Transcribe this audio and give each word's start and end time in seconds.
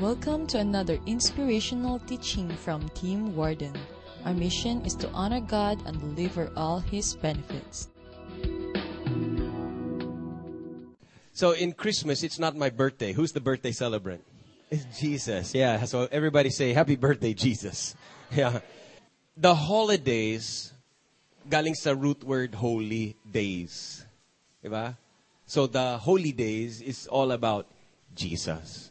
Welcome 0.00 0.46
to 0.46 0.58
another 0.58 0.98
inspirational 1.04 1.98
teaching 1.98 2.48
from 2.48 2.88
Team 2.96 3.36
Warden. 3.36 3.76
Our 4.24 4.32
mission 4.32 4.80
is 4.86 4.94
to 4.94 5.10
honor 5.10 5.40
God 5.44 5.76
and 5.84 6.00
deliver 6.00 6.50
all 6.56 6.80
His 6.80 7.12
benefits. 7.16 7.90
So 11.34 11.52
in 11.52 11.74
Christmas, 11.74 12.22
it's 12.22 12.38
not 12.38 12.56
my 12.56 12.70
birthday. 12.70 13.12
Who's 13.12 13.32
the 13.32 13.44
birthday 13.44 13.72
celebrant? 13.72 14.24
It's 14.70 14.86
Jesus. 14.98 15.54
Yeah. 15.54 15.84
So 15.84 16.08
everybody 16.10 16.48
say, 16.48 16.72
Happy 16.72 16.96
birthday, 16.96 17.34
Jesus. 17.34 17.94
Yeah. 18.32 18.60
The 19.36 19.54
holidays, 19.54 20.72
galing 21.50 21.74
sa 21.74 21.92
root 21.92 22.24
word 22.24 22.54
holy 22.54 23.16
days. 23.30 24.06
Diba? 24.64 24.96
So 25.44 25.66
the 25.66 25.98
holy 25.98 26.32
days 26.32 26.80
is 26.80 27.06
all 27.06 27.32
about 27.32 27.66
Jesus. 28.14 28.89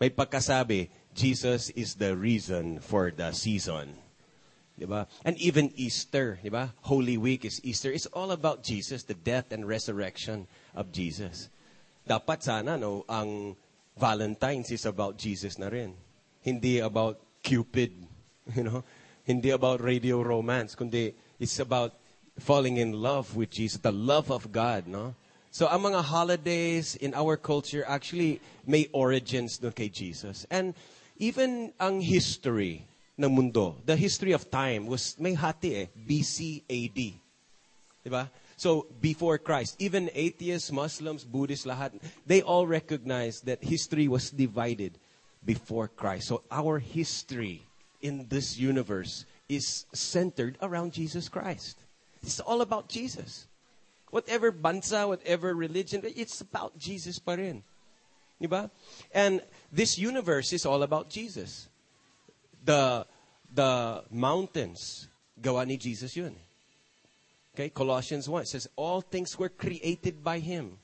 May 0.00 0.10
pagkasabi, 0.10 0.88
Jesus 1.14 1.70
is 1.70 1.96
the 1.96 2.16
reason 2.16 2.80
for 2.80 3.10
the 3.10 3.32
season. 3.32 3.96
Diba? 4.76 5.08
And 5.24 5.38
even 5.40 5.72
Easter, 5.74 6.38
diba? 6.44 6.72
Holy 6.82 7.16
Week 7.16 7.44
is 7.44 7.64
Easter. 7.64 7.90
It's 7.90 8.04
all 8.12 8.30
about 8.30 8.62
Jesus, 8.62 9.04
the 9.04 9.16
death 9.16 9.52
and 9.52 9.66
resurrection 9.66 10.46
of 10.76 10.92
Jesus. 10.92 11.48
Dapat 12.04 12.44
sana, 12.44 12.76
no, 12.76 13.08
ang 13.08 13.56
Valentine's 13.96 14.70
is 14.70 14.84
about 14.84 15.16
Jesus 15.16 15.56
na 15.58 15.68
rin. 15.72 15.96
Hindi 16.44 16.80
about 16.80 17.18
Cupid, 17.42 17.96
you 18.54 18.64
know? 18.64 18.84
Hindi 19.24 19.50
about 19.50 19.80
radio 19.80 20.20
romance, 20.20 20.76
kundi 20.76 21.14
it's 21.40 21.58
about 21.58 21.94
falling 22.38 22.76
in 22.76 22.92
love 22.92 23.34
with 23.34 23.50
Jesus, 23.50 23.80
the 23.80 23.92
love 23.92 24.30
of 24.30 24.52
God, 24.52 24.86
no? 24.86 25.16
So 25.56 25.72
ang 25.72 25.88
mga 25.88 26.04
holidays 26.04 27.00
in 27.00 27.16
our 27.16 27.40
culture 27.40 27.80
actually 27.88 28.44
may 28.68 28.92
origins 28.92 29.56
doon 29.56 29.72
kay 29.72 29.88
Jesus. 29.88 30.44
And 30.52 30.76
even 31.16 31.72
ang 31.80 32.04
history 32.04 32.84
ng 33.16 33.32
mundo, 33.32 33.80
the 33.88 33.96
history 33.96 34.36
of 34.36 34.52
time 34.52 34.84
was 34.84 35.16
may 35.16 35.32
hati 35.32 35.72
eh, 35.72 35.86
BC 35.96 36.60
AD. 36.68 37.00
Diba? 38.04 38.28
So 38.60 38.84
before 39.00 39.40
Christ, 39.40 39.80
even 39.80 40.12
atheists, 40.12 40.68
Muslims, 40.68 41.24
Buddhists, 41.24 41.64
lahat, 41.64 41.96
they 42.28 42.44
all 42.44 42.68
recognize 42.68 43.40
that 43.48 43.64
history 43.64 44.12
was 44.12 44.28
divided 44.28 45.00
before 45.40 45.88
Christ. 45.88 46.28
So 46.28 46.44
our 46.52 46.76
history 46.76 47.64
in 48.04 48.28
this 48.28 48.60
universe 48.60 49.24
is 49.48 49.88
centered 49.96 50.60
around 50.60 50.92
Jesus 50.92 51.32
Christ. 51.32 51.80
It's 52.20 52.44
all 52.44 52.60
about 52.60 52.92
Jesus. 52.92 53.48
Whatever 54.10 54.52
bansa, 54.52 55.06
whatever 55.08 55.54
religion, 55.54 56.02
it's 56.04 56.40
about 56.40 56.78
Jesus 56.78 57.18
pa 57.18 57.32
rin. 57.32 57.62
Diba? 58.40 58.70
And 59.12 59.40
this 59.72 59.98
universe 59.98 60.52
is 60.52 60.66
all 60.66 60.82
about 60.82 61.08
Jesus. 61.08 61.68
The, 62.64 63.06
the 63.52 64.04
mountains, 64.10 65.08
gawa 65.40 65.66
ni 65.66 65.76
Jesus 65.76 66.16
yun. 66.16 66.34
Eh. 66.34 66.46
Okay, 67.54 67.68
Colossians 67.70 68.28
1 68.28 68.46
says, 68.46 68.68
All 68.76 69.00
things 69.00 69.38
were 69.38 69.48
created 69.48 70.22
by 70.22 70.38
Him. 70.38 70.76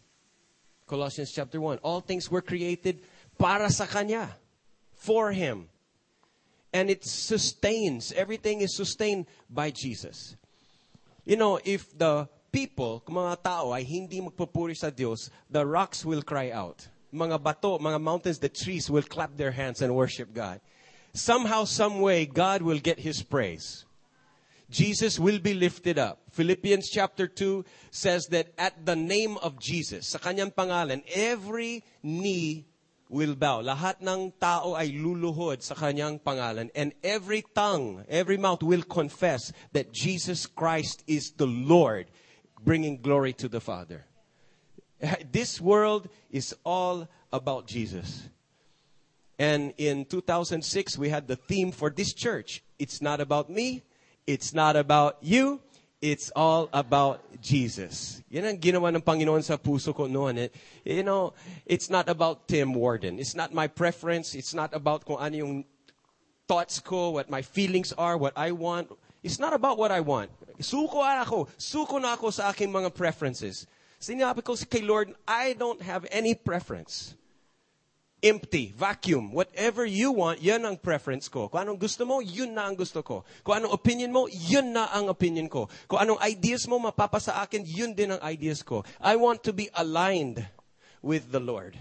Colossians 0.87 1.31
chapter 1.31 1.61
1. 1.61 1.79
All 1.79 2.01
things 2.01 2.31
were 2.31 2.41
created 2.41 3.01
para 3.39 3.69
sa 3.71 3.85
Kanya, 3.85 4.37
for 4.95 5.33
Him. 5.33 5.69
And 6.73 6.89
it 6.89 7.05
sustains, 7.05 8.13
everything 8.13 8.63
is 8.63 8.75
sustained 8.75 9.27
by 9.51 9.71
Jesus. 9.71 10.37
You 11.27 11.37
know, 11.37 11.61
if 11.63 11.97
the 11.97 12.29
people, 12.53 13.01
kung 13.03 13.17
mga 13.17 13.43
tao 13.43 13.73
ay 13.73 13.83
hindi 13.83 14.21
magpupuri 14.21 14.77
sa 14.77 14.93
Diyos, 14.93 15.33
the 15.49 15.65
rocks 15.65 16.05
will 16.05 16.23
cry 16.23 16.53
out. 16.53 16.87
Mga 17.11 17.41
bato, 17.41 17.81
mga 17.81 18.01
mountains, 18.01 18.39
the 18.39 18.53
trees 18.53 18.93
will 18.93 19.05
clap 19.05 19.37
their 19.37 19.53
hands 19.53 19.81
and 19.81 19.97
worship 19.97 20.31
God. 20.37 20.61
Somehow, 21.13 21.65
some 21.65 22.01
way, 22.01 22.25
God 22.25 22.63
will 22.63 22.79
get 22.79 23.01
His 23.01 23.25
praise. 23.25 23.85
Jesus 24.73 25.21
will 25.21 25.39
be 25.39 25.53
lifted 25.53 25.99
up. 25.99 26.25
Philippians 26.33 26.89
chapter 26.89 27.29
2 27.29 27.65
says 27.91 28.29
that 28.33 28.53
at 28.57 28.87
the 28.87 28.97
name 28.97 29.37
of 29.45 29.61
Jesus, 29.61 30.09
sa 30.09 30.17
kanyang 30.17 30.55
pangalan, 30.55 31.05
every 31.13 31.85
knee 32.01 32.65
will 33.13 33.37
bow. 33.37 33.61
Lahat 33.61 34.01
ng 34.01 34.33
tao 34.41 34.73
ay 34.73 34.97
luluhod 34.97 35.61
sa 35.61 35.77
kanyang 35.77 36.17
pangalan. 36.17 36.73
And 36.73 36.97
every 37.05 37.45
tongue, 37.53 38.09
every 38.09 38.41
mouth 38.41 38.65
will 38.65 38.83
confess 38.83 39.53
that 39.77 39.93
Jesus 39.93 40.49
Christ 40.49 41.05
is 41.05 41.37
the 41.37 41.47
Lord, 41.47 42.09
bringing 42.65 43.01
glory 43.01 43.33
to 43.35 43.49
the 43.49 43.61
Father. 43.61 44.05
This 45.33 45.61
world 45.61 46.09
is 46.31 46.55
all 46.65 47.09
about 47.33 47.67
Jesus. 47.67 48.29
And 49.39 49.75
in 49.77 50.05
2006, 50.05 50.97
we 50.99 51.09
had 51.09 51.27
the 51.27 51.35
theme 51.37 51.73
for 51.73 51.91
this 51.91 52.13
church. 52.13 52.63
It's 52.79 53.03
not 53.03 53.21
about 53.21 53.51
me. 53.51 53.83
It's 54.27 54.55
not 54.55 54.77
about 54.77 55.19
you. 55.21 55.61
It's 56.03 56.31
all 56.35 56.69
about 56.73 57.23
Jesus. 57.41 58.23
Yan 58.31 58.45
ang 58.47 58.59
ginawa 58.59 58.91
ng 58.91 59.03
Panginoon 59.03 59.43
sa 59.43 59.55
puso 59.55 59.95
ko 59.95 60.07
noon. 60.07 60.51
You 60.83 61.03
know, 61.03 61.35
it's 61.67 61.91
not 61.91 62.11
about 62.11 62.47
Tim 62.47 62.75
Warden. 62.75 63.19
It's 63.19 63.35
not 63.35 63.55
my 63.55 63.67
preference. 63.67 64.35
It's 64.35 64.55
not 64.55 64.75
about 64.75 65.07
kung 65.07 65.19
ano 65.19 65.35
yung 65.39 65.55
thoughts 66.51 66.83
ko, 66.83 67.15
what 67.15 67.31
my 67.31 67.43
feelings 67.43 67.95
are, 67.95 68.19
what 68.19 68.35
I 68.35 68.51
want. 68.51 68.91
It's 69.23 69.39
not 69.39 69.55
about 69.55 69.79
what 69.79 69.95
I 69.95 70.03
want. 70.03 70.35
Suko 70.59 70.99
ako. 71.03 71.47
Suko 71.55 72.03
na 72.03 72.19
ako 72.19 72.35
sa 72.35 72.51
aking 72.51 72.71
mga 72.75 72.91
preferences. 72.91 73.71
Sinabi 74.03 74.43
ko 74.43 74.59
kay 74.59 74.83
Lord, 74.83 75.15
I 75.31 75.55
don't 75.55 75.79
have 75.79 76.03
any 76.11 76.35
preference. 76.35 77.15
Empty, 78.23 78.75
vacuum. 78.75 79.31
Whatever 79.31 79.87
you 79.87 80.11
want, 80.15 80.43
yan 80.43 80.63
ang 80.67 80.79
preference 80.79 81.27
ko. 81.27 81.51
Kung 81.51 81.67
anong 81.67 81.79
gusto 81.79 82.03
mo, 82.07 82.23
yun 82.23 82.55
na 82.55 82.67
ang 82.67 82.79
gusto 82.79 83.03
ko. 83.03 83.23
Kung 83.43 83.63
anong 83.63 83.75
opinion 83.75 84.15
mo, 84.15 84.27
yun 84.31 84.75
na 84.75 84.91
ang 84.91 85.11
opinion 85.11 85.47
ko. 85.51 85.67
Kung 85.87 86.03
anong 86.03 86.23
ideas 86.23 86.67
mo 86.71 86.79
mapapa 86.79 87.19
sa 87.19 87.43
akin, 87.43 87.63
yun 87.67 87.95
din 87.95 88.15
ang 88.15 88.23
ideas 88.23 88.63
ko. 88.63 88.87
I 89.03 89.19
want 89.19 89.43
to 89.47 89.55
be 89.55 89.71
aligned 89.75 90.47
with 91.03 91.35
the 91.35 91.43
Lord. 91.43 91.79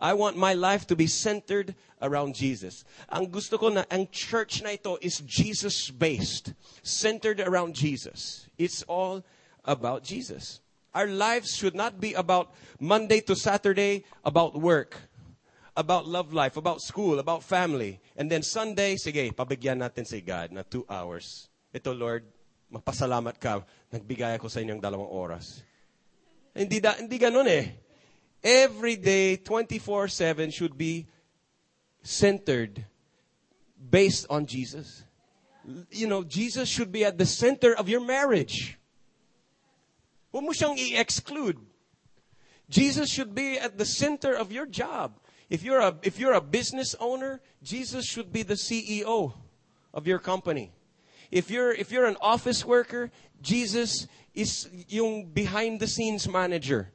I 0.00 0.14
want 0.14 0.38
my 0.38 0.54
life 0.54 0.86
to 0.88 0.96
be 0.96 1.06
centered 1.06 1.74
around 2.00 2.34
Jesus. 2.34 2.84
Ang 3.10 3.26
gusto 3.34 3.58
ko 3.58 3.68
na 3.68 3.82
ang 3.90 4.06
church 4.14 4.62
na 4.62 4.78
ito 4.78 4.98
is 5.02 5.18
Jesus-based, 5.18 6.54
centered 6.82 7.42
around 7.42 7.74
Jesus. 7.74 8.46
It's 8.54 8.86
all 8.86 9.26
about 9.66 10.06
Jesus. 10.06 10.62
Our 10.94 11.10
lives 11.10 11.54
should 11.54 11.74
not 11.74 12.00
be 12.00 12.14
about 12.14 12.54
Monday 12.78 13.20
to 13.26 13.34
Saturday, 13.34 14.06
about 14.24 14.54
work, 14.54 14.96
about 15.76 16.06
love 16.06 16.32
life, 16.32 16.56
about 16.56 16.80
school, 16.80 17.18
about 17.18 17.42
family. 17.42 18.00
And 18.16 18.30
then 18.30 18.42
Sunday, 18.42 18.96
sige, 18.96 19.34
pabigyan 19.34 19.82
natin 19.82 20.06
si 20.06 20.22
God 20.22 20.50
na 20.50 20.62
two 20.62 20.86
hours. 20.88 21.50
Ito, 21.74 21.92
Lord, 21.94 22.24
magpasalamat 22.70 23.38
ka. 23.38 23.62
Nagbigay 23.90 24.38
ako 24.38 24.46
sa 24.46 24.62
inyong 24.62 24.82
dalawang 24.82 25.10
oras. 25.10 25.62
Hindi, 26.54 26.82
da, 26.82 26.98
hindi 26.98 27.18
ganun 27.18 27.46
eh. 27.46 27.87
Every 28.42 28.96
day, 28.96 29.36
24-7 29.36 30.52
should 30.52 30.78
be 30.78 31.06
centered 32.02 32.86
based 33.90 34.26
on 34.30 34.46
Jesus. 34.46 35.04
You 35.90 36.06
know, 36.06 36.22
Jesus 36.24 36.68
should 36.68 36.92
be 36.92 37.04
at 37.04 37.18
the 37.18 37.26
center 37.26 37.74
of 37.74 37.88
your 37.88 38.00
marriage. 38.00 38.78
Huwag 40.32 40.42
mo 40.42 40.52
siyang 40.52 40.78
i-exclude. 40.78 41.58
Jesus 42.68 43.10
should 43.10 43.34
be 43.34 43.58
at 43.58 43.78
the 43.78 43.84
center 43.84 44.34
of 44.34 44.52
your 44.52 44.66
job. 44.66 45.18
If 45.48 45.62
you're 45.62 45.80
a, 45.80 45.96
if 46.02 46.18
you're 46.18 46.34
a 46.34 46.40
business 46.40 46.94
owner, 47.00 47.40
Jesus 47.62 48.04
should 48.04 48.32
be 48.32 48.42
the 48.42 48.54
CEO 48.54 49.32
of 49.94 50.06
your 50.06 50.18
company. 50.18 50.72
If 51.30 51.50
you're, 51.50 51.72
if 51.72 51.90
you're 51.90 52.04
an 52.04 52.16
office 52.20 52.64
worker, 52.64 53.10
Jesus 53.40 54.06
is 54.34 54.68
yung 54.88 55.26
behind 55.26 55.80
the 55.80 55.86
scenes 55.86 56.28
manager. 56.28 56.92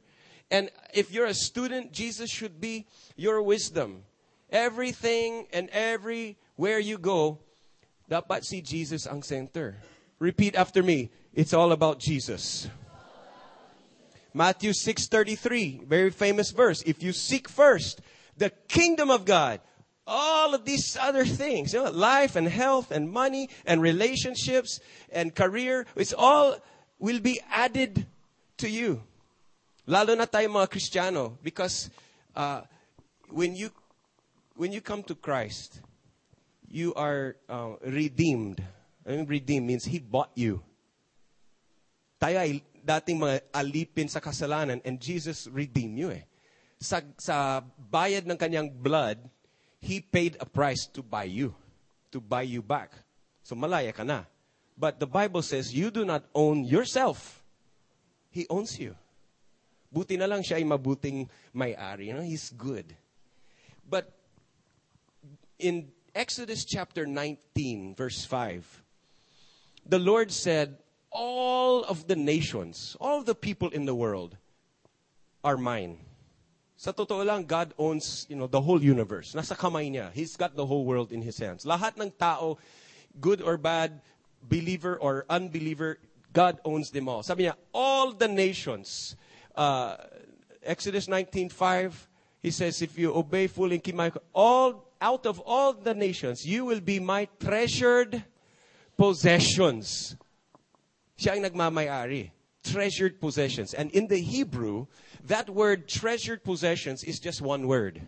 And 0.54 0.70
if 0.94 1.10
you're 1.10 1.26
a 1.26 1.34
student, 1.34 1.90
Jesus 1.90 2.30
should 2.30 2.60
be 2.60 2.86
your 3.16 3.42
wisdom. 3.42 4.04
Everything 4.50 5.48
and 5.52 5.68
everywhere 5.70 6.78
you 6.78 6.96
go, 6.96 7.40
dapat 8.08 8.44
si 8.44 8.62
Jesus 8.62 9.04
ang 9.04 9.24
center. 9.26 9.74
Repeat 10.20 10.54
after 10.54 10.80
me. 10.80 11.10
It's 11.34 11.50
all 11.50 11.72
about 11.72 11.98
Jesus. 11.98 12.70
Matthew 14.30 14.70
6:33, 14.70 15.82
very 15.82 16.14
famous 16.14 16.54
verse. 16.54 16.86
If 16.86 17.02
you 17.02 17.10
seek 17.10 17.50
first 17.50 17.98
the 18.38 18.54
kingdom 18.70 19.10
of 19.10 19.26
God, 19.26 19.58
all 20.06 20.54
of 20.54 20.62
these 20.62 20.94
other 20.94 21.26
things, 21.26 21.74
you 21.74 21.82
know, 21.82 21.90
life 21.90 22.38
and 22.38 22.46
health 22.46 22.94
and 22.94 23.10
money 23.10 23.50
and 23.66 23.82
relationships 23.82 24.78
and 25.10 25.34
career, 25.34 25.82
it's 25.98 26.14
all 26.14 26.62
will 27.02 27.18
be 27.18 27.42
added 27.50 28.06
to 28.58 28.70
you. 28.70 29.02
Lalo 29.84 30.16
na 30.16 30.24
tayo 30.24 30.48
mga 30.48 30.72
Kristiyano 30.72 31.36
because 31.44 31.92
uh, 32.32 32.64
when 33.28 33.52
you 33.52 33.68
when 34.56 34.72
you 34.72 34.80
come 34.80 35.04
to 35.04 35.14
Christ, 35.14 35.84
you 36.64 36.96
are 36.96 37.36
uh, 37.48 37.76
redeemed. 37.84 38.64
I 39.04 39.20
mean, 39.20 39.26
redeemed 39.28 39.66
means 39.68 39.84
He 39.84 40.00
bought 40.00 40.32
you. 40.32 40.64
Tayo 42.16 42.40
ay 42.40 42.64
dating 42.80 43.20
mga 43.20 43.44
alipin 43.52 44.08
sa 44.08 44.24
kasalanan 44.24 44.80
and 44.88 44.96
Jesus 44.96 45.44
redeemed 45.52 46.00
you 46.00 46.08
eh. 46.16 46.24
Sa, 46.80 47.00
sa 47.20 47.60
bayad 47.76 48.24
ng 48.24 48.36
kanyang 48.40 48.72
blood, 48.72 49.20
He 49.84 50.00
paid 50.00 50.40
a 50.40 50.48
price 50.48 50.88
to 50.96 51.04
buy 51.04 51.28
you, 51.28 51.52
to 52.08 52.24
buy 52.24 52.48
you 52.48 52.64
back. 52.64 52.96
So 53.44 53.52
malaya 53.52 53.92
ka 53.92 54.00
na. 54.00 54.24
But 54.80 54.96
the 54.96 55.06
Bible 55.06 55.44
says 55.44 55.76
you 55.76 55.92
do 55.92 56.08
not 56.08 56.24
own 56.32 56.64
yourself. 56.64 57.44
He 58.32 58.48
owns 58.48 58.80
you. 58.80 58.96
Buti 59.94 60.18
na 60.18 60.26
lang 60.26 60.42
siya 60.42 60.58
ay 60.58 60.66
mabuting 60.66 61.30
may-ari. 61.54 62.10
You 62.10 62.18
know, 62.18 62.26
he's 62.26 62.50
good. 62.50 62.98
But 63.86 64.10
in 65.62 65.94
Exodus 66.14 66.66
chapter 66.66 67.06
19, 67.06 67.94
verse 67.94 68.24
5, 68.26 68.82
the 69.86 70.02
Lord 70.02 70.32
said, 70.34 70.82
All 71.14 71.84
of 71.86 72.08
the 72.10 72.16
nations, 72.16 72.96
all 72.98 73.22
the 73.22 73.38
people 73.38 73.70
in 73.70 73.86
the 73.86 73.94
world 73.94 74.36
are 75.44 75.56
mine. 75.56 76.02
Sa 76.74 76.90
totoo 76.90 77.24
lang, 77.24 77.46
God 77.46 77.72
owns, 77.78 78.26
you 78.28 78.34
know, 78.34 78.48
the 78.48 78.60
whole 78.60 78.82
universe. 78.82 79.32
Nasa 79.32 79.54
kamay 79.54 79.94
niya. 79.94 80.10
He's 80.10 80.34
got 80.34 80.56
the 80.56 80.66
whole 80.66 80.84
world 80.84 81.12
in 81.12 81.22
His 81.22 81.38
hands. 81.38 81.64
Lahat 81.64 81.94
ng 82.02 82.10
tao, 82.18 82.58
good 83.20 83.40
or 83.40 83.56
bad, 83.56 84.02
believer 84.42 84.96
or 84.96 85.24
unbeliever, 85.30 85.98
God 86.32 86.58
owns 86.64 86.90
them 86.90 87.08
all. 87.08 87.22
Sabi 87.22 87.44
niya, 87.44 87.54
all 87.72 88.12
the 88.12 88.26
nations. 88.26 89.14
Uh, 89.54 89.96
Exodus 90.62 91.06
19.5, 91.06 91.92
He 92.44 92.50
says, 92.50 92.82
if 92.82 92.98
you 92.98 93.14
obey 93.14 93.46
fully 93.46 93.76
and 93.76 93.82
keep 93.82 93.94
my, 93.94 94.12
all, 94.34 94.92
out 95.00 95.24
of 95.24 95.40
all 95.40 95.72
the 95.72 95.94
nations, 95.94 96.44
you 96.44 96.66
will 96.66 96.80
be 96.80 97.00
my 97.00 97.26
treasured 97.40 98.22
possessions. 98.98 100.14
Siya 101.18 101.36
ang 101.36 101.42
nagmamayari. 101.48 102.32
Treasured 102.62 103.18
possessions. 103.18 103.72
And 103.72 103.90
in 103.92 104.08
the 104.08 104.20
Hebrew, 104.20 104.88
that 105.24 105.48
word 105.48 105.88
treasured 105.88 106.44
possessions 106.44 107.02
is 107.02 107.18
just 107.18 107.40
one 107.40 107.66
word. 107.66 108.02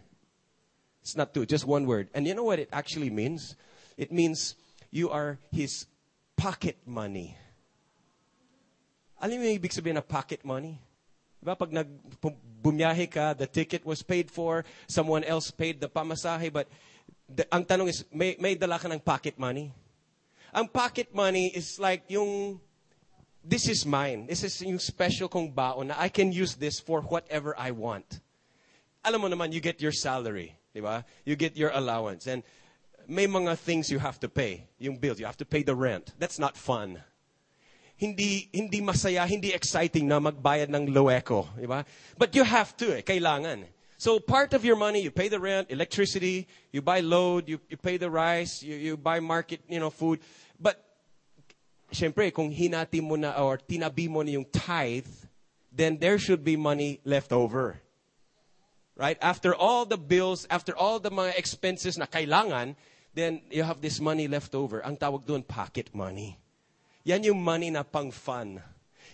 It's 1.01 1.17
not 1.17 1.33
two, 1.33 1.47
just 1.47 1.65
one 1.65 1.87
word. 1.87 2.11
And 2.13 2.27
you 2.27 2.35
know 2.35 2.45
what 2.45 2.59
it 2.59 2.69
actually 2.73 3.09
means? 3.09 3.57
It 3.97 4.13
means 4.13 4.55
you 4.91 5.09
are 5.09 5.39
his 5.51 5.87
pocket 6.37 6.77
money. 6.85 7.39
Alam 9.23 9.41
mo 9.41 9.49
yung 9.49 9.57
ibig 9.57 9.73
sabihin 9.73 9.97
na 9.97 10.05
pocket 10.05 10.45
money? 10.45 10.77
Diba? 11.47 11.55
Pag 11.55 11.71
nag, 11.71 11.87
bumiyahe 12.59 13.07
ka, 13.07 13.39
the 13.39 13.47
ticket 13.47 13.87
was 13.87 14.03
paid 14.03 14.27
for, 14.27 14.67
someone 14.91 15.23
else 15.23 15.55
paid 15.55 15.79
the 15.79 15.87
pamasahe, 15.87 16.53
but 16.53 16.67
the, 17.31 17.47
ang 17.55 17.63
tanong 17.65 17.87
is, 17.87 18.03
may, 18.11 18.35
may 18.41 18.59
dala 18.59 18.83
ka 18.83 18.91
ng 18.91 18.99
pocket 18.99 19.39
money? 19.39 19.71
Ang 20.51 20.67
pocket 20.67 21.15
money 21.15 21.55
is 21.55 21.79
like 21.79 22.03
yung 22.11 22.59
this 23.47 23.69
is 23.69 23.87
mine. 23.87 24.27
This 24.27 24.43
is 24.43 24.59
yung 24.61 24.81
special 24.81 25.29
kong 25.29 25.55
baon 25.55 25.95
na 25.95 25.95
I 25.97 26.09
can 26.09 26.33
use 26.33 26.57
this 26.59 26.81
for 26.81 27.01
whatever 27.03 27.55
I 27.55 27.71
want. 27.71 28.19
Alam 29.07 29.23
mo 29.23 29.29
naman, 29.31 29.53
you 29.53 29.61
get 29.61 29.79
your 29.79 29.95
salary, 29.95 30.59
di 30.75 30.83
ba? 30.83 31.07
You 31.23 31.37
get 31.37 31.55
your 31.55 31.71
allowance. 31.71 32.27
And 32.27 32.43
may 33.07 33.31
mga 33.31 33.55
things 33.59 33.87
you 33.87 34.03
have 34.03 34.19
to 34.19 34.29
pay. 34.29 34.67
Yung 34.83 34.99
bills, 34.99 35.21
you 35.23 35.27
have 35.27 35.39
to 35.39 35.47
pay 35.47 35.63
the 35.63 35.79
rent. 35.79 36.11
That's 36.19 36.43
not 36.43 36.57
fun. 36.59 36.99
Hindi, 37.97 38.49
hindi 38.53 38.85
masaya, 38.85 39.25
hindi 39.25 39.57
exciting 39.57 40.05
na 40.05 40.21
magbayad 40.21 40.69
ng 40.69 40.93
loeco, 40.93 41.49
di 41.57 41.65
ba? 41.65 41.81
But 42.21 42.37
you 42.37 42.45
have 42.45 42.77
to, 42.77 43.01
eh, 43.01 43.01
kailangan. 43.01 43.65
So 43.97 44.21
part 44.21 44.53
of 44.53 44.65
your 44.65 44.77
money, 44.77 45.01
you 45.01 45.11
pay 45.11 45.29
the 45.29 45.41
rent, 45.41 45.71
electricity, 45.71 46.47
you 46.71 46.83
buy 46.83 47.01
load, 47.01 47.49
you, 47.49 47.59
you 47.69 47.79
pay 47.79 47.97
the 47.97 48.11
rice, 48.11 48.63
you, 48.63 48.77
you 48.77 48.97
buy 48.97 49.21
market, 49.21 49.61
you 49.69 49.81
know, 49.81 49.89
food. 49.89 50.21
But 50.61 50.77
syempre, 51.91 52.33
kung 52.33 52.53
hinati 52.53 53.01
mo 53.01 53.17
na 53.17 53.33
or 53.41 53.57
tinabi 53.57 54.09
mo 54.09 54.21
na 54.21 54.37
yung 54.37 54.45
tithe, 54.45 55.09
then 55.73 55.97
there 55.97 56.19
should 56.19 56.45
be 56.45 56.57
money 56.57 57.01
left 57.05 57.33
over. 57.33 57.81
Right? 58.97 59.17
After 59.21 59.55
all 59.55 59.85
the 59.85 59.97
bills, 59.97 60.47
after 60.49 60.77
all 60.77 61.01
the 61.01 61.11
mga 61.11 61.39
expenses 61.39 61.97
na 61.97 62.05
kailangan, 62.05 62.77
then 63.15 63.41
you 63.51 63.63
have 63.63 63.81
this 63.81 64.01
money 64.01 64.29
left 64.29 64.55
over. 64.55 64.85
Ang 64.85 64.97
tawag 64.97 65.25
doon, 65.25 65.43
pocket 65.43 65.89
money. 65.97 66.37
Yan 67.07 67.23
yung 67.23 67.39
money 67.39 67.71
na 67.71 67.87
pang 67.87 68.11
fun. 68.11 68.59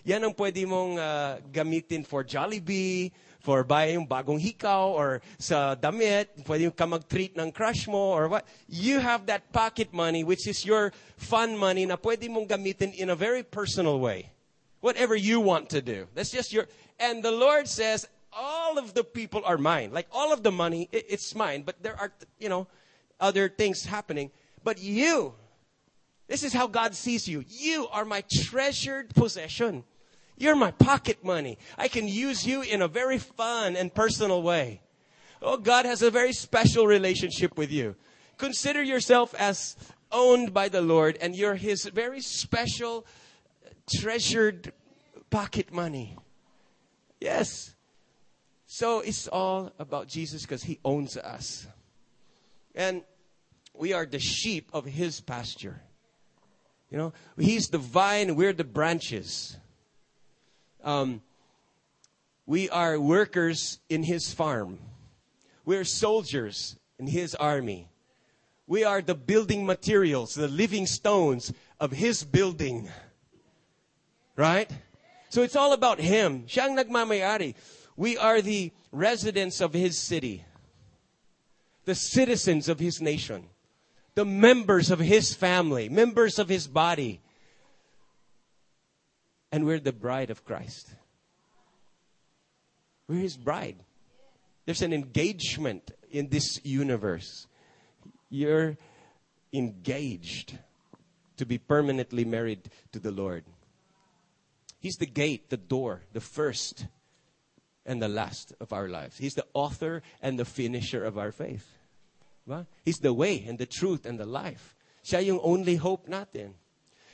Yan 0.01 0.25
ang 0.25 0.33
pwede 0.33 0.65
mong 0.65 0.97
uh, 0.97 1.37
gamitin 1.53 2.01
for 2.01 2.25
Jollibee, 2.25 3.13
for 3.37 3.61
buying 3.61 4.01
yung 4.01 4.09
bagong 4.09 4.41
hikaw, 4.41 4.97
or 4.97 5.21
sa 5.37 5.77
damit, 5.77 6.33
pwede 6.49 6.73
ka 6.73 6.89
mag-treat 6.89 7.37
ng 7.37 7.53
crush 7.53 7.85
mo, 7.85 8.17
or 8.17 8.27
what. 8.33 8.49
You 8.65 8.97
have 8.97 9.29
that 9.29 9.53
pocket 9.53 9.93
money, 9.93 10.25
which 10.25 10.49
is 10.49 10.65
your 10.65 10.89
fun 11.21 11.53
money 11.53 11.85
na 11.85 11.95
pwede 11.95 12.25
mong 12.33 12.49
gamitin 12.49 12.97
in 12.97 13.13
a 13.13 13.15
very 13.15 13.45
personal 13.45 14.01
way. 14.01 14.33
Whatever 14.81 15.13
you 15.15 15.39
want 15.39 15.69
to 15.77 15.79
do. 15.79 16.09
That's 16.17 16.33
just 16.33 16.51
your, 16.51 16.65
and 16.97 17.21
the 17.21 17.31
Lord 17.31 17.69
says, 17.69 18.09
all 18.33 18.81
of 18.81 18.97
the 18.97 19.03
people 19.05 19.45
are 19.45 19.61
mine. 19.61 19.93
Like 19.93 20.07
all 20.11 20.33
of 20.33 20.41
the 20.41 20.51
money, 20.51 20.89
it, 20.91 21.05
it's 21.07 21.35
mine, 21.35 21.61
but 21.61 21.77
there 21.83 21.95
are, 21.99 22.11
you 22.39 22.49
know, 22.49 22.65
other 23.21 23.47
things 23.47 23.85
happening. 23.85 24.31
But 24.63 24.81
you, 24.81 25.35
this 26.27 26.43
is 26.43 26.53
how 26.53 26.67
God 26.67 26.95
sees 26.95 27.27
you. 27.27 27.43
You 27.47 27.87
are 27.91 28.05
my 28.05 28.23
treasured 28.31 29.13
possession. 29.13 29.83
You're 30.37 30.55
my 30.55 30.71
pocket 30.71 31.23
money. 31.23 31.57
I 31.77 31.87
can 31.87 32.07
use 32.07 32.45
you 32.45 32.61
in 32.61 32.81
a 32.81 32.87
very 32.87 33.17
fun 33.17 33.75
and 33.75 33.93
personal 33.93 34.41
way. 34.41 34.81
Oh, 35.41 35.57
God 35.57 35.85
has 35.85 36.01
a 36.01 36.09
very 36.09 36.33
special 36.33 36.87
relationship 36.87 37.57
with 37.57 37.71
you. 37.71 37.95
Consider 38.37 38.81
yourself 38.81 39.35
as 39.35 39.75
owned 40.11 40.53
by 40.53 40.69
the 40.69 40.81
Lord 40.81 41.17
and 41.21 41.35
you're 41.35 41.55
His 41.55 41.85
very 41.85 42.21
special, 42.21 43.05
treasured 43.99 44.71
pocket 45.29 45.71
money. 45.71 46.15
Yes. 47.19 47.75
So 48.65 49.01
it's 49.01 49.27
all 49.27 49.71
about 49.77 50.07
Jesus 50.07 50.43
because 50.43 50.63
He 50.63 50.79
owns 50.83 51.17
us. 51.17 51.67
And 52.73 53.03
we 53.73 53.93
are 53.93 54.05
the 54.05 54.19
sheep 54.19 54.69
of 54.73 54.85
His 54.85 55.21
pasture. 55.21 55.81
You 56.93 56.99
know, 56.99 57.13
He's 57.39 57.69
the 57.69 57.79
vine, 57.79 58.35
we're 58.35 58.53
the 58.53 58.63
branches. 58.63 59.57
Um, 60.83 61.23
we 62.45 62.69
are 62.69 62.99
workers 62.99 63.79
in 63.89 64.03
his 64.03 64.31
farm. 64.31 64.77
We're 65.65 65.85
soldiers 65.85 66.77
in 66.99 67.07
his 67.07 67.33
army. 67.33 67.89
We 68.67 68.83
are 68.83 69.01
the 69.01 69.15
building 69.15 69.65
materials, 69.65 70.35
the 70.35 70.47
living 70.47 70.85
stones 70.85 71.51
of 71.79 71.93
his 71.93 72.23
building. 72.23 72.89
Right? 74.35 74.69
So 75.29 75.41
it's 75.41 75.55
all 75.55 75.73
about 75.73 75.99
him. 75.99 76.43
Siya 76.43 76.69
ang 76.69 76.77
nagmamayari. 76.77 77.55
We 77.97 78.17
are 78.19 78.39
the 78.39 78.71
residents 78.91 79.61
of 79.61 79.73
his 79.73 79.97
city. 79.97 80.45
The 81.85 81.95
citizens 81.95 82.69
of 82.69 82.79
his 82.79 83.01
nation. 83.01 83.49
The 84.15 84.25
members 84.25 84.91
of 84.91 84.99
his 84.99 85.33
family. 85.33 85.89
Members 85.89 86.39
of 86.39 86.49
his 86.49 86.67
body 86.67 87.21
and 89.53 89.67
we're 89.67 89.79
the 89.79 89.93
bride 89.93 90.31
of 90.31 90.43
Christ. 90.43 90.89
We're 93.07 93.19
his 93.19 93.37
bride. 93.37 93.75
There's 94.65 94.81
an 94.81 94.93
engagement 94.93 95.91
in 96.09 96.29
this 96.29 96.59
universe. 96.65 97.45
You're 98.31 98.77
engaged 99.53 100.57
to 101.37 101.45
be 101.45 101.59
permanently 101.59 102.25
married 102.25 102.67
to 102.93 102.99
the 102.99 103.11
Lord. 103.11 103.43
He's 104.79 104.95
the 104.95 105.05
gate, 105.05 105.51
the 105.51 105.57
door, 105.57 106.01
the 106.13 106.19
first 106.19 106.87
and 107.85 108.01
the 108.01 108.09
last 108.09 108.53
of 108.59 108.73
our 108.73 108.87
lives. 108.87 109.19
He's 109.19 109.35
the 109.35 109.45
author 109.53 110.01
and 110.19 110.39
the 110.39 110.45
finisher 110.45 111.05
of 111.05 111.19
our 111.19 111.31
faith. 111.31 111.77
He's 112.83 112.99
the 112.99 113.13
way 113.13 113.43
and 113.47 113.57
the 113.57 113.65
truth 113.65 114.05
and 114.05 114.19
the 114.19 114.25
life. 114.25 114.75
Siya 115.03 115.25
yung 115.25 115.39
only 115.43 115.75
hope 115.75 116.07
natin. 116.07 116.53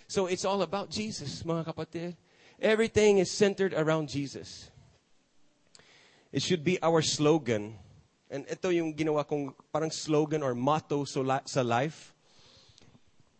So 0.08 0.26
it's 0.26 0.46
all 0.46 0.62
about 0.62 0.90
Jesus, 0.90 1.44
mga 1.44 1.66
kapatid. 1.74 2.16
Everything 2.60 3.20
is 3.20 3.32
centered 3.32 3.74
around 3.74 4.10
Jesus. 4.10 4.70
It 6.32 6.42
should 6.42 6.64
be 6.64 6.82
our 6.82 7.02
slogan. 7.02 7.78
And 8.30 8.46
ito 8.50 8.70
yung 8.70 8.94
ginawa 8.94 9.26
kong 9.26 9.54
parang 9.74 9.90
slogan 9.90 10.44
or 10.44 10.54
motto 10.54 11.06
sa 11.06 11.62
life. 11.62 12.14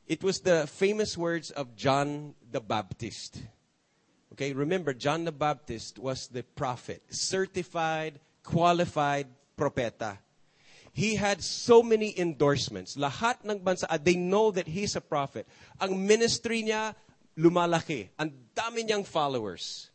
It 0.08 0.24
was 0.24 0.40
the 0.42 0.66
famous 0.66 1.18
words 1.18 1.52
of 1.52 1.76
John 1.76 2.34
the 2.50 2.62
Baptist. 2.62 3.42
Okay, 4.34 4.54
remember, 4.54 4.94
John 4.94 5.26
the 5.26 5.32
Baptist 5.32 6.00
was 6.00 6.28
the 6.28 6.42
prophet, 6.42 7.04
certified, 7.10 8.20
qualified 8.42 9.28
propeta. 9.58 10.18
He 10.94 11.16
had 11.16 11.44
so 11.44 11.84
many 11.84 12.18
endorsements. 12.18 12.98
Lahat 12.98 13.42
ng 13.46 13.60
bansa, 13.60 13.86
uh, 13.90 13.98
they 13.98 14.16
know 14.16 14.52
that 14.52 14.68
he's 14.68 14.96
a 14.96 15.02
prophet. 15.02 15.48
Ang 15.80 16.06
ministry 16.06 16.64
niya, 16.64 16.96
lumalaki. 17.38 18.10
Ang 18.20 18.34
dami 18.56 18.84
niyang 18.84 19.06
followers. 19.06 19.90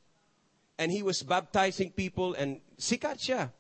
And 0.79 0.91
he 0.91 1.03
was 1.03 1.23
baptizing 1.23 1.91
people 1.91 2.35
and 2.35 2.59
sikat 2.79 3.19
siya. 3.21 3.53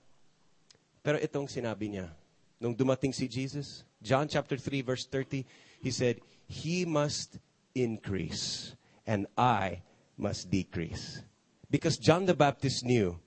Pero 1.04 1.20
itong 1.20 1.46
sinabi 1.46 1.92
niya, 1.92 2.10
nung 2.58 2.74
dumating 2.74 3.12
si 3.12 3.28
Jesus, 3.28 3.84
John 4.00 4.26
chapter 4.26 4.56
3 4.56 4.82
verse 4.82 5.06
30, 5.06 5.44
he 5.84 5.90
said, 5.92 6.18
He 6.48 6.88
must 6.88 7.38
increase 7.76 8.74
and 9.06 9.26
I 9.36 9.84
must 10.16 10.50
decrease. 10.50 11.22
Because 11.70 11.98
John 11.98 12.24
the 12.24 12.34
Baptist 12.34 12.84
knew 12.84 13.20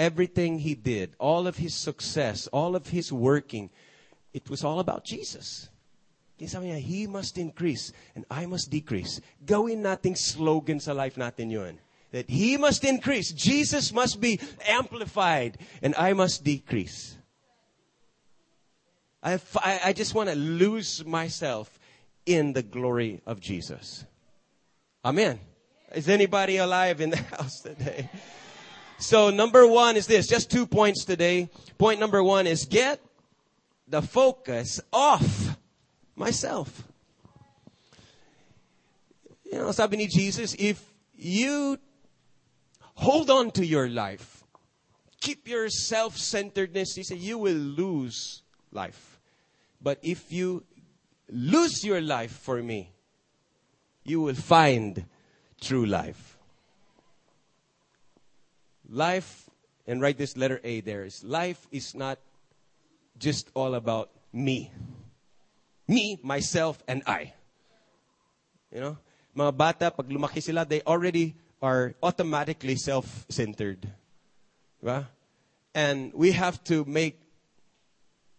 everything 0.00 0.58
he 0.58 0.74
did, 0.74 1.14
all 1.18 1.46
of 1.46 1.58
his 1.58 1.74
success, 1.74 2.46
all 2.48 2.74
of 2.74 2.88
his 2.88 3.12
working, 3.12 3.68
it 4.32 4.48
was 4.48 4.64
all 4.64 4.80
about 4.80 5.04
Jesus. 5.04 5.68
He 6.38 7.06
must 7.06 7.36
increase 7.36 7.92
and 8.14 8.24
I 8.30 8.46
must 8.46 8.70
decrease. 8.70 9.20
Gawin 9.44 9.82
nating 9.82 10.16
slogan 10.16 10.80
sa 10.80 10.92
life 10.92 11.16
natin 11.16 11.52
yun. 11.52 11.78
That 12.12 12.28
He 12.28 12.56
must 12.56 12.82
increase, 12.82 13.30
Jesus 13.30 13.92
must 13.92 14.20
be 14.20 14.40
amplified, 14.66 15.58
and 15.80 15.94
I 15.94 16.12
must 16.12 16.42
decrease. 16.42 17.14
I, 19.22 19.38
I, 19.62 19.80
I 19.84 19.92
just 19.92 20.14
want 20.14 20.28
to 20.28 20.34
lose 20.34 21.04
myself 21.04 21.78
in 22.26 22.52
the 22.52 22.64
glory 22.64 23.20
of 23.26 23.38
Jesus. 23.38 24.04
Amen. 25.04 25.38
Is 25.94 26.08
anybody 26.08 26.56
alive 26.56 27.00
in 27.00 27.10
the 27.10 27.16
house 27.36 27.60
today? 27.60 28.10
So 29.00 29.30
number 29.30 29.66
one 29.66 29.96
is 29.96 30.06
this, 30.06 30.28
just 30.28 30.50
two 30.50 30.66
points 30.66 31.06
today. 31.06 31.48
Point 31.78 32.00
number 32.00 32.22
one 32.22 32.46
is 32.46 32.66
get 32.66 33.00
the 33.88 34.02
focus 34.02 34.78
off 34.92 35.56
myself. 36.14 36.84
You 39.50 39.58
know, 39.58 39.72
sabi 39.72 39.96
ni 39.96 40.06
Jesus, 40.06 40.54
if 40.58 40.84
you 41.16 41.78
hold 42.94 43.30
on 43.30 43.50
to 43.52 43.64
your 43.64 43.88
life, 43.88 44.44
keep 45.20 45.48
your 45.48 45.70
self-centeredness, 45.70 46.94
he 46.94 47.02
said, 47.02 47.18
you 47.18 47.38
will 47.38 47.56
lose 47.56 48.42
life. 48.70 49.18
But 49.80 49.98
if 50.02 50.30
you 50.30 50.62
lose 51.30 51.82
your 51.82 52.02
life 52.02 52.32
for 52.32 52.62
me, 52.62 52.92
you 54.04 54.20
will 54.20 54.34
find 54.34 55.06
true 55.60 55.86
life. 55.86 56.29
Life, 58.90 59.48
and 59.86 60.02
write 60.02 60.18
this 60.18 60.36
letter 60.36 60.60
A 60.64 60.80
there, 60.80 61.04
is 61.04 61.22
life 61.22 61.66
is 61.70 61.94
not 61.94 62.18
just 63.18 63.48
all 63.54 63.74
about 63.74 64.10
me. 64.32 64.70
Me, 65.86 66.18
myself, 66.22 66.82
and 66.88 67.02
I. 67.06 67.32
You 68.74 68.80
know? 68.80 68.98
Mga 69.36 69.56
bata, 69.56 69.90
pag 69.90 70.08
lumaki 70.08 70.42
sila, 70.42 70.66
they 70.66 70.82
already 70.82 71.36
are 71.62 71.94
automatically 72.02 72.74
self-centered. 72.74 73.86
Diba? 74.82 75.06
And 75.74 76.12
we 76.14 76.32
have 76.32 76.62
to 76.64 76.84
make 76.84 77.20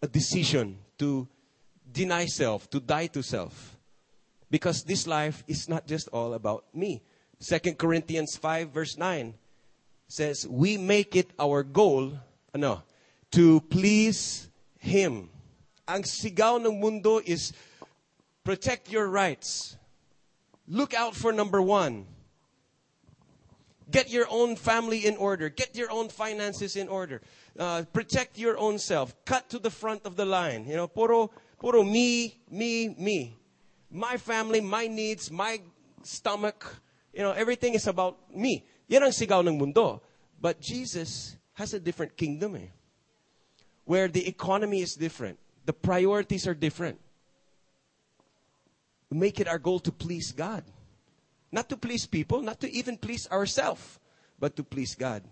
a 0.02 0.08
decision 0.08 0.80
to 0.98 1.28
deny 1.92 2.26
self, 2.26 2.70
to 2.72 2.80
die 2.80 3.08
to 3.08 3.22
self. 3.24 3.78
Because 4.50 4.84
this 4.84 5.08
life 5.08 5.44
is 5.48 5.70
not 5.70 5.88
just 5.88 6.10
all 6.10 6.34
about 6.34 6.66
me. 6.74 7.02
Second 7.40 7.78
Corinthians 7.78 8.36
5 8.36 8.70
verse 8.70 8.98
9 8.98 9.34
says, 10.12 10.46
we 10.48 10.78
make 10.78 11.16
it 11.16 11.32
our 11.40 11.64
goal, 11.64 12.12
ano, 12.54 12.84
to 13.32 13.62
please 13.62 14.50
Him. 14.78 15.30
Ang 15.88 16.04
sigaw 16.04 16.60
ng 16.60 16.80
mundo 16.80 17.22
is 17.24 17.54
protect 18.44 18.92
your 18.92 19.08
rights. 19.08 19.78
Look 20.68 20.94
out 20.94 21.16
for 21.16 21.32
number 21.32 21.62
one. 21.62 22.06
Get 23.90 24.10
your 24.10 24.28
own 24.30 24.56
family 24.56 25.06
in 25.06 25.18
order. 25.18 25.50
Get 25.50 25.76
your 25.76 25.92
own 25.92 26.08
finances 26.08 26.76
in 26.76 26.88
order. 26.88 27.22
Uh, 27.60 27.84
protect 27.92 28.38
your 28.38 28.58
own 28.58 28.80
self. 28.80 29.14
Cut 29.26 29.50
to 29.50 29.60
the 29.60 29.72
front 29.72 30.06
of 30.06 30.16
the 30.16 30.26
line. 30.26 30.66
You 30.68 30.76
know, 30.76 30.88
puro, 30.88 31.32
puro 31.60 31.84
me, 31.84 32.40
me, 32.50 32.96
me. 32.98 33.38
My 33.92 34.16
family, 34.16 34.62
my 34.62 34.88
needs, 34.88 35.30
my 35.30 35.60
stomach. 36.04 36.80
You 37.14 37.24
know, 37.24 37.32
everything 37.32 37.76
is 37.76 37.88
about 37.88 38.16
me. 38.34 38.64
Yan 38.92 39.08
ang 39.08 39.16
sigaw 39.16 39.40
ng 39.40 39.56
mundo. 39.56 40.04
But 40.36 40.60
Jesus 40.60 41.40
has 41.56 41.74
a 41.74 41.80
different 41.80 42.20
kingdom 42.20 42.60
eh. 42.60 42.76
Where 43.88 44.12
the 44.12 44.28
economy 44.28 44.84
is 44.84 45.00
different. 45.00 45.40
The 45.66 45.74
priorities 45.74 46.46
are 46.46 46.54
different. 46.54 47.00
We 49.10 49.18
make 49.18 49.40
it 49.40 49.48
our 49.48 49.60
goal 49.60 49.80
to 49.88 49.92
please 49.92 50.32
God. 50.32 50.64
Not 51.52 51.70
to 51.70 51.78
please 51.78 52.06
people, 52.06 52.42
not 52.42 52.60
to 52.62 52.72
even 52.72 52.98
please 52.98 53.28
ourselves, 53.32 54.00
but 54.40 54.56
to 54.56 54.64
please 54.64 54.96
God. 54.96 55.24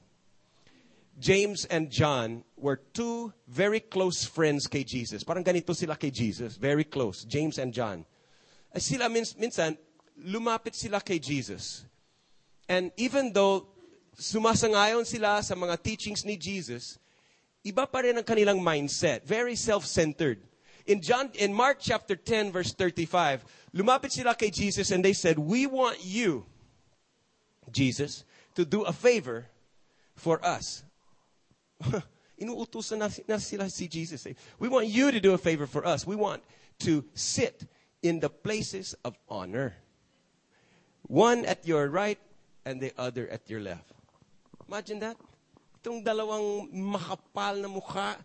James 1.19 1.65
and 1.65 1.91
John 1.91 2.43
were 2.55 2.79
two 2.93 3.33
very 3.47 3.79
close 3.79 4.23
friends 4.23 4.67
kay 4.67 4.83
Jesus. 4.83 5.23
Parang 5.23 5.43
ganito 5.43 5.75
sila 5.75 5.95
kay 5.95 6.11
Jesus. 6.11 6.55
Very 6.55 6.83
close. 6.83 7.23
James 7.25 7.57
and 7.57 7.73
John. 7.73 8.05
Ay 8.71 8.79
sila 8.79 9.09
mins, 9.09 9.35
minsan, 9.35 9.75
lumapit 10.15 10.75
sila 10.75 11.01
kay 11.03 11.19
Jesus. 11.19 11.83
And 12.69 12.93
even 13.01 13.33
though 13.33 13.65
sumasangayon 14.13 15.01
sila 15.01 15.41
sa 15.41 15.57
mga 15.57 15.81
teachings 15.81 16.21
ni 16.21 16.37
Jesus, 16.37 17.01
iba 17.65 17.89
pa 17.89 18.05
rin 18.05 18.13
ang 18.13 18.23
kanilang 18.23 18.61
mindset. 18.61 19.25
Very 19.25 19.57
self-centered. 19.57 20.37
In 20.85 21.01
John, 21.01 21.33
in 21.33 21.49
Mark 21.49 21.81
chapter 21.81 22.15
10 22.15 22.53
verse 22.53 22.71
35, 22.77 23.43
lumapit 23.73 24.13
sila 24.13 24.37
kay 24.37 24.53
Jesus 24.53 24.93
and 24.93 25.03
they 25.03 25.13
said, 25.13 25.41
we 25.41 25.65
want 25.65 25.97
you, 26.05 26.45
Jesus, 27.73 28.23
to 28.53 28.65
do 28.65 28.85
a 28.85 28.93
favor 28.93 29.49
for 30.13 30.37
us. 30.45 30.85
Inuutusan 32.39 33.01
na, 33.01 33.37
sila 33.37 33.69
si 33.69 33.87
Jesus. 33.87 34.25
Eh. 34.25 34.33
We 34.59 34.69
want 34.69 34.87
you 34.87 35.11
to 35.11 35.19
do 35.19 35.33
a 35.33 35.41
favor 35.41 35.65
for 35.65 35.85
us. 35.85 36.05
We 36.05 36.15
want 36.15 36.43
to 36.85 37.03
sit 37.13 37.65
in 38.01 38.19
the 38.19 38.29
places 38.29 38.95
of 39.03 39.17
honor. 39.27 39.75
One 41.03 41.43
at 41.45 41.67
your 41.67 41.89
right 41.89 42.19
and 42.65 42.81
the 42.81 42.91
other 42.97 43.27
at 43.29 43.47
your 43.49 43.59
left. 43.59 43.91
Imagine 44.67 44.99
that. 44.99 45.17
Itong 45.79 46.03
dalawang 46.03 46.69
makapal 46.71 47.57
na 47.57 47.67
mukha. 47.71 48.19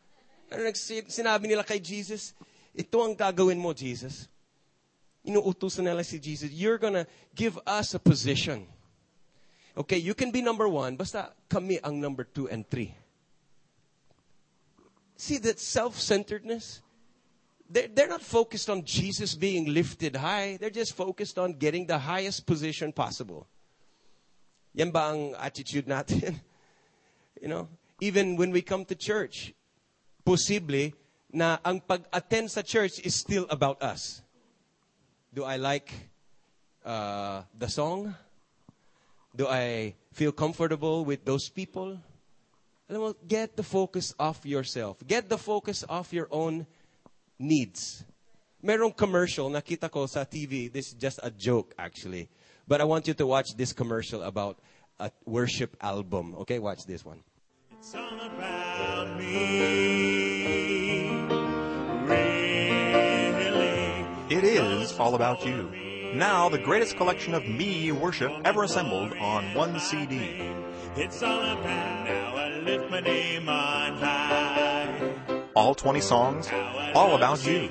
Ano 0.50 0.66
sinabi 0.74 1.48
nila 1.48 1.62
kay 1.62 1.78
Jesus? 1.78 2.34
Ito 2.74 3.06
ang 3.06 3.14
gagawin 3.14 3.58
mo, 3.58 3.72
Jesus. 3.72 4.26
Inuutusan 5.24 5.86
nila 5.86 6.04
si 6.04 6.18
Jesus. 6.18 6.50
You're 6.52 6.76
gonna 6.76 7.06
give 7.32 7.56
us 7.64 7.94
a 7.94 8.00
position. 8.02 8.66
Okay, 9.74 9.98
you 9.98 10.14
can 10.14 10.30
be 10.30 10.42
number 10.42 10.68
one, 10.68 10.94
basta 10.94 11.34
kami 11.48 11.82
ang 11.82 11.98
number 11.98 12.22
two 12.22 12.46
and 12.46 12.62
three. 12.68 12.94
See 15.16 15.38
that 15.38 15.58
self-centeredness? 15.58 16.82
They're, 17.70 17.88
they're 17.88 18.08
not 18.08 18.22
focused 18.22 18.68
on 18.68 18.84
Jesus 18.84 19.34
being 19.34 19.72
lifted 19.72 20.14
high. 20.14 20.58
They're 20.60 20.70
just 20.70 20.94
focused 20.94 21.38
on 21.38 21.54
getting 21.54 21.86
the 21.86 21.98
highest 21.98 22.46
position 22.46 22.92
possible. 22.92 23.46
Yan 24.74 24.90
ba 24.90 25.14
ang 25.14 25.34
attitude 25.38 25.86
natin? 25.86 26.34
you 27.42 27.46
know, 27.46 27.70
even 28.02 28.36
when 28.36 28.50
we 28.50 28.60
come 28.60 28.84
to 28.84 28.94
church, 28.94 29.54
posible 30.26 30.90
na 31.30 31.58
ang 31.62 31.78
pag-attend 31.78 32.50
sa 32.50 32.62
church 32.62 32.98
is 33.06 33.14
still 33.14 33.46
about 33.50 33.82
us. 33.82 34.22
Do 35.34 35.42
I 35.42 35.56
like 35.56 35.90
uh, 36.84 37.42
the 37.54 37.70
song? 37.70 38.14
Do 39.34 39.46
I 39.46 39.94
feel 40.14 40.30
comfortable 40.30 41.04
with 41.04 41.24
those 41.24 41.50
people? 41.50 41.98
Alam 42.90 43.00
mo, 43.00 43.10
get 43.26 43.56
the 43.56 43.66
focus 43.66 44.14
off 44.18 44.46
yourself. 44.46 45.02
Get 45.06 45.28
the 45.28 45.38
focus 45.38 45.82
off 45.88 46.12
your 46.12 46.28
own 46.30 46.66
needs. 47.38 48.04
Merong 48.62 48.94
commercial, 48.94 49.50
nakita 49.50 49.90
ko 49.90 50.06
sa 50.06 50.22
TV. 50.22 50.70
This 50.70 50.94
is 50.94 50.94
just 50.94 51.18
a 51.22 51.30
joke, 51.30 51.74
actually. 51.78 52.30
But 52.66 52.80
I 52.80 52.84
want 52.84 53.06
you 53.06 53.14
to 53.14 53.26
watch 53.26 53.56
this 53.56 53.72
commercial 53.72 54.22
about 54.22 54.58
a 54.98 55.10
worship 55.26 55.76
album. 55.80 56.34
Okay, 56.40 56.58
watch 56.58 56.86
this 56.86 57.04
one. 57.04 57.22
It's 57.70 57.94
all 57.94 58.20
about 58.20 59.18
me. 59.18 60.46
Really. 62.06 62.44
It 64.30 64.44
is 64.44 64.98
all 64.98 65.14
about 65.14 65.44
you. 65.44 65.70
Now, 66.14 66.48
the 66.48 66.58
greatest 66.58 66.96
collection 66.96 67.34
of 67.34 67.44
me 67.44 67.92
worship 67.92 68.32
ever 68.44 68.62
assembled 68.62 69.12
on 69.18 69.52
one 69.52 69.78
CD. 69.80 70.48
It's 70.96 71.22
all 71.22 71.40
about 71.40 72.04
now. 72.04 72.36
I 72.36 72.60
lift 72.60 72.90
my 72.90 73.00
name 73.00 73.48
on 73.48 73.96
high. 73.96 75.12
All 75.56 75.74
20 75.74 76.00
songs, 76.00 76.48
all 76.94 77.16
about 77.16 77.44
you. 77.46 77.68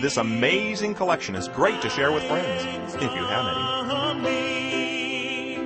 This 0.00 0.16
amazing 0.16 0.94
collection 0.94 1.34
is 1.34 1.46
great 1.48 1.82
to 1.82 1.90
share 1.90 2.10
with 2.10 2.22
friends, 2.24 2.94
if 2.94 3.02
you 3.02 3.08
have 3.08 3.46
any. 3.46 3.60
Exalt 3.84 4.22
thee. 4.24 5.58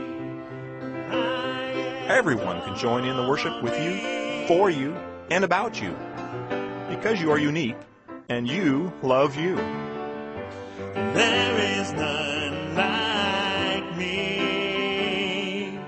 I 1.12 2.06
Everyone 2.08 2.60
can 2.62 2.76
join 2.76 3.04
in 3.04 3.16
the 3.16 3.28
worship 3.28 3.62
with 3.62 3.80
you, 3.80 4.48
for 4.48 4.70
you, 4.70 4.96
and 5.30 5.44
about 5.44 5.80
you. 5.80 5.96
Because 6.88 7.20
you 7.20 7.30
are 7.30 7.38
unique, 7.38 7.76
and 8.28 8.48
you 8.48 8.92
love 9.04 9.36
you. 9.36 9.54
There 10.94 11.80
is 11.80 11.92
none 11.92 12.74
like 12.74 13.96
me. 13.96 15.78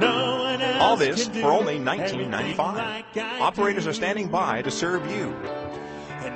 No 0.00 0.58
All 0.80 0.96
this 0.96 1.28
for 1.28 1.52
only 1.52 1.76
everything 1.76 2.32
$19.95. 2.32 2.58
like 2.58 3.04
Operators 3.40 3.86
are 3.86 3.92
standing 3.92 4.26
by 4.26 4.62
to 4.62 4.70
serve 4.72 5.08
you. 5.12 5.32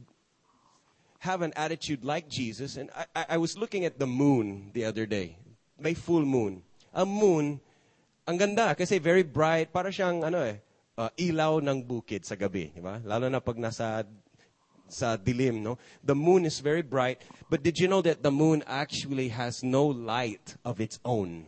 have 1.21 1.43
an 1.43 1.53
attitude 1.57 2.05
like 2.05 2.29
Jesus. 2.29 2.77
And 2.77 2.91
I, 3.15 3.37
I, 3.37 3.37
was 3.37 3.59
looking 3.59 3.85
at 3.85 3.99
the 3.99 4.07
moon 4.07 4.71
the 4.73 4.85
other 4.85 5.05
day. 5.05 5.37
May 5.79 5.93
full 5.93 6.25
moon. 6.25 6.63
Ang 6.95 7.09
moon, 7.09 7.61
ang 8.27 8.37
ganda 8.39 8.75
kasi 8.75 8.99
very 8.99 9.23
bright. 9.23 9.73
Para 9.73 9.93
siyang 9.93 10.25
ano 10.25 10.41
eh, 10.41 10.63
uh, 10.97 11.11
ilaw 11.19 11.61
ng 11.61 11.83
bukid 11.85 12.25
sa 12.25 12.37
gabi. 12.37 12.73
Di 12.73 12.81
ba? 12.81 13.01
Lalo 13.05 13.29
na 13.29 13.41
pag 13.41 13.59
nasa 13.61 14.07
sa 14.89 15.17
dilim, 15.19 15.61
no? 15.61 15.77
The 16.01 16.15
moon 16.15 16.47
is 16.47 16.61
very 16.61 16.83
bright. 16.83 17.21
But 17.51 17.61
did 17.61 17.77
you 17.77 17.89
know 17.89 18.01
that 18.01 18.23
the 18.23 18.33
moon 18.33 18.63
actually 18.65 19.29
has 19.35 19.61
no 19.61 19.85
light 19.85 20.57
of 20.65 20.81
its 20.81 21.01
own? 21.05 21.45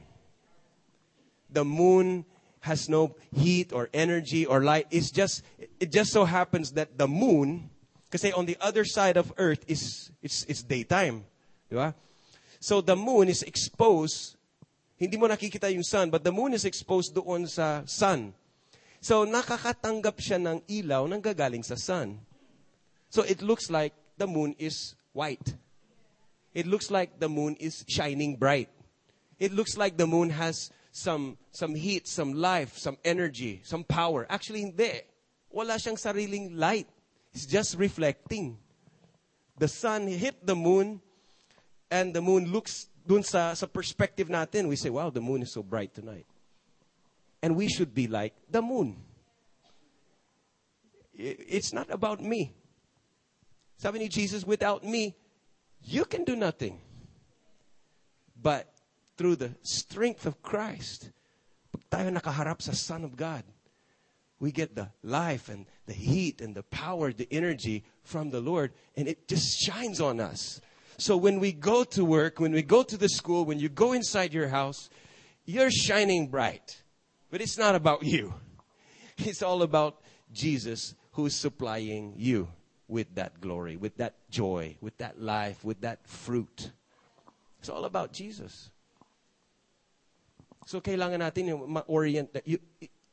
the 1.50 1.64
moon 1.64 2.25
has 2.61 2.88
no 2.88 3.15
heat 3.35 3.73
or 3.73 3.88
energy 3.93 4.47
or 4.47 4.62
light. 4.62 4.87
It's 4.91 5.11
just 5.11 5.43
it 5.81 5.93
just 5.93 6.12
so 6.12 6.25
happens 6.25 6.73
that 6.73 6.99
the 6.99 7.07
moon, 7.07 7.71
kasi 8.11 8.33
on 8.33 8.47
the 8.47 8.57
other 8.61 8.85
side 8.85 9.17
of 9.17 9.33
Earth 9.38 9.65
is 9.69 10.11
it's 10.23 10.45
it's 10.49 10.62
daytime, 10.62 11.25
ba? 11.71 11.95
So 12.61 12.81
the 12.81 12.97
moon 12.97 13.29
is 13.29 13.43
exposed. 13.43 14.37
Hindi 14.99 15.17
mo 15.17 15.31
nakikita 15.31 15.71
yung 15.71 15.87
sun, 15.87 16.11
but 16.11 16.25
the 16.25 16.33
moon 16.33 16.53
is 16.53 16.65
exposed 16.65 17.15
doon 17.15 17.47
sa 17.47 17.87
sun. 17.87 18.35
So 19.00 19.23
nakakatanggap 19.23 20.19
siya 20.19 20.43
ng 20.43 20.67
ilaw 20.67 21.07
nang 21.07 21.23
gagaling 21.23 21.62
sa 21.62 21.79
sun. 21.79 22.19
So 23.11 23.23
it 23.23 23.41
looks 23.41 23.71
like 23.71 23.95
the 24.19 24.27
moon 24.27 24.59
is 24.59 24.99
white. 25.15 25.55
It 26.53 26.67
looks 26.67 26.91
like 26.91 27.23
the 27.23 27.29
moon 27.31 27.55
is 27.62 27.87
shining 27.87 28.35
bright. 28.35 28.69
It 29.38 29.55
looks 29.55 29.79
like 29.79 29.97
the 29.97 30.11
moon 30.11 30.31
has 30.35 30.75
some 30.99 31.38
some 31.50 31.75
heat, 31.75 32.09
some 32.09 32.35
life, 32.35 32.76
some 32.76 32.99
energy, 33.05 33.62
some 33.64 33.85
power. 33.85 34.26
Actually, 34.28 34.62
hindi. 34.62 35.02
Wala 35.50 35.75
siyang 35.75 35.99
sariling 35.99 36.57
light. 36.57 36.88
It's 37.33 37.47
just 37.47 37.78
reflecting. 37.78 38.59
The 39.59 39.69
sun 39.69 40.07
hit 40.07 40.45
the 40.45 40.55
moon, 40.55 41.00
and 41.90 42.14
the 42.14 42.21
moon 42.21 42.52
looks 42.52 42.88
dun 43.07 43.23
sa, 43.23 43.55
sa 43.55 43.67
perspective 43.67 44.28
natin. 44.28 44.69
We 44.69 44.76
say, 44.76 44.90
wow, 44.90 45.11
the 45.11 45.21
moon 45.21 45.43
is 45.43 45.52
so 45.52 45.63
bright 45.63 45.95
tonight. 45.95 46.26
And 47.43 47.56
we 47.56 47.69
should 47.69 47.95
be 47.95 48.06
like 48.06 48.34
the 48.50 48.61
moon. 48.61 48.97
It's 51.15 51.73
not 51.73 51.91
about 51.91 52.21
me. 52.21 52.54
Sabi 53.78 53.99
ni 53.99 54.08
Jesus, 54.08 54.45
without 54.45 54.84
me, 54.84 55.17
you 55.82 56.04
can 56.04 56.25
do 56.25 56.37
nothing. 56.37 56.78
But 58.41 58.67
through 59.19 59.37
the 59.37 59.50
strength 59.63 60.25
of 60.25 60.41
Christ, 60.43 61.11
pag 61.75 61.83
tayo 61.91 62.09
nakaharap 62.15 62.63
sa 62.63 62.73
Son 62.73 63.04
of 63.04 63.17
God, 63.17 63.43
we 64.39 64.52
get 64.52 64.76
the 64.76 64.89
life 65.02 65.50
and 65.50 65.67
the 65.87 65.93
heat 65.93 66.41
and 66.41 66.54
the 66.54 66.63
power, 66.63 67.13
the 67.13 67.28
energy 67.31 67.83
from 68.04 68.31
the 68.31 68.41
Lord, 68.41 68.73
and 68.97 69.09
it 69.09 69.26
just 69.26 69.59
shines 69.59 70.00
on 70.00 70.21
us. 70.21 70.61
So 70.97 71.17
when 71.17 71.41
we 71.41 71.52
go 71.52 71.83
to 71.99 72.04
work, 72.04 72.39
when 72.39 72.52
we 72.52 72.63
go 72.63 72.83
to 72.83 72.97
the 72.97 73.09
school, 73.09 73.45
when 73.45 73.59
you 73.59 73.69
go 73.69 73.93
inside 73.93 74.33
your 74.33 74.49
house, 74.49 74.89
you're 75.45 75.71
shining 75.71 76.28
bright. 76.28 76.83
But 77.31 77.41
it's 77.43 77.59
not 77.59 77.75
about 77.75 78.04
you. 78.04 78.35
It's 79.19 79.43
all 79.43 79.63
about 79.63 79.99
Jesus 80.33 80.95
who's 81.19 81.35
supplying 81.35 82.15
you 82.17 82.47
with 82.87 83.17
that 83.17 83.41
glory, 83.41 83.76
with 83.76 83.97
that 83.97 84.15
joy, 84.31 84.76
with 84.81 84.97
that 84.99 85.21
life, 85.21 85.65
with 85.65 85.81
that 85.81 86.07
fruit. 86.07 86.71
It's 87.59 87.69
all 87.69 87.85
about 87.85 88.13
Jesus. 88.13 88.71
So 90.69 90.85
kailangan 90.85 91.25
natin 91.25 91.49
yung 91.49 91.65
ma-orient 91.65 92.28
that 92.37 92.45
you, 92.45 92.61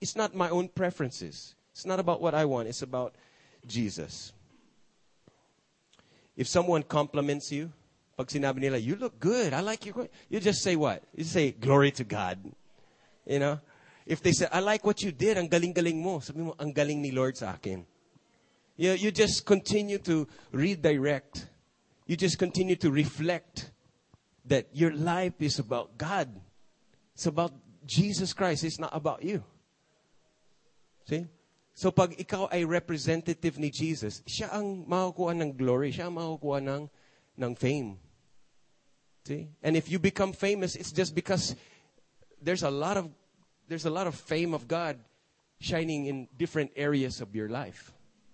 it's 0.04 0.20
not 0.20 0.36
my 0.36 0.52
own 0.52 0.68
preferences. 0.68 1.56
It's 1.72 1.88
not 1.88 2.04
about 2.04 2.20
what 2.20 2.36
I 2.36 2.44
want. 2.44 2.68
It's 2.68 2.84
about 2.84 3.16
Jesus. 3.64 4.36
If 6.36 6.52
someone 6.52 6.84
compliments 6.84 7.56
you, 7.56 7.72
pag 8.20 8.28
sinabi 8.28 8.60
nila, 8.60 8.76
you 8.76 9.00
look 9.00 9.24
good, 9.24 9.56
I 9.56 9.64
like 9.64 9.88
your, 9.88 10.12
you 10.28 10.44
just 10.44 10.68
say 10.68 10.76
what? 10.76 11.08
You 11.16 11.24
say, 11.24 11.56
glory 11.56 11.96
to 11.96 12.04
God. 12.04 12.44
You 13.24 13.40
know? 13.40 13.64
If 14.06 14.20
they 14.20 14.36
say, 14.36 14.52
I 14.52 14.60
like 14.60 14.84
what 14.84 15.00
you 15.00 15.16
did, 15.16 15.40
ang 15.40 15.48
galing-galing 15.48 15.96
mo, 15.96 16.20
sabi 16.20 16.44
mo, 16.44 16.60
ang 16.60 16.76
galing 16.76 17.00
ni 17.00 17.16
Lord 17.16 17.40
sa 17.40 17.56
akin. 17.56 17.88
You, 18.76 19.00
you 19.00 19.16
just 19.16 19.48
continue 19.48 20.04
to 20.04 20.28
redirect. 20.52 21.48
You 22.04 22.20
just 22.20 22.36
continue 22.36 22.76
to 22.84 22.92
reflect 22.92 23.72
that 24.44 24.68
your 24.76 24.92
life 24.92 25.40
is 25.40 25.56
about 25.58 25.96
God. 25.98 26.36
It's 27.16 27.26
about 27.26 27.52
Jesus 27.86 28.34
Christ. 28.34 28.64
It's 28.64 28.80
not 28.80 28.92
about 28.94 29.24
you. 29.24 29.44
See? 31.08 31.26
So 31.76 31.92
pag 31.92 32.16
ikaw 32.16 32.48
ay 32.52 32.64
representative 32.64 33.60
ni 33.60 33.72
Jesus, 33.72 34.24
siya 34.28 34.52
ang 34.52 34.88
makukuha 34.88 35.36
ng 35.36 35.52
glory. 35.56 35.92
Siya 35.92 36.08
ang 36.12 36.16
makukuha 36.20 36.60
ng, 36.64 36.84
ng 37.40 37.52
fame. 37.56 38.00
See? 39.28 39.48
And 39.64 39.76
if 39.76 39.90
you 39.90 40.00
become 40.00 40.32
famous, 40.32 40.76
it's 40.76 40.92
just 40.92 41.16
because 41.16 41.56
there's 42.42 42.64
a 42.64 42.72
lot 42.72 42.96
of 42.96 43.10
there's 43.68 43.86
a 43.86 43.90
lot 43.90 44.08
of 44.08 44.14
fame 44.14 44.54
of 44.54 44.68
God 44.68 45.00
shining 45.60 46.06
in 46.06 46.28
different 46.38 46.72
areas 46.76 47.20
of 47.22 47.36
your 47.36 47.50
life. 47.50 47.92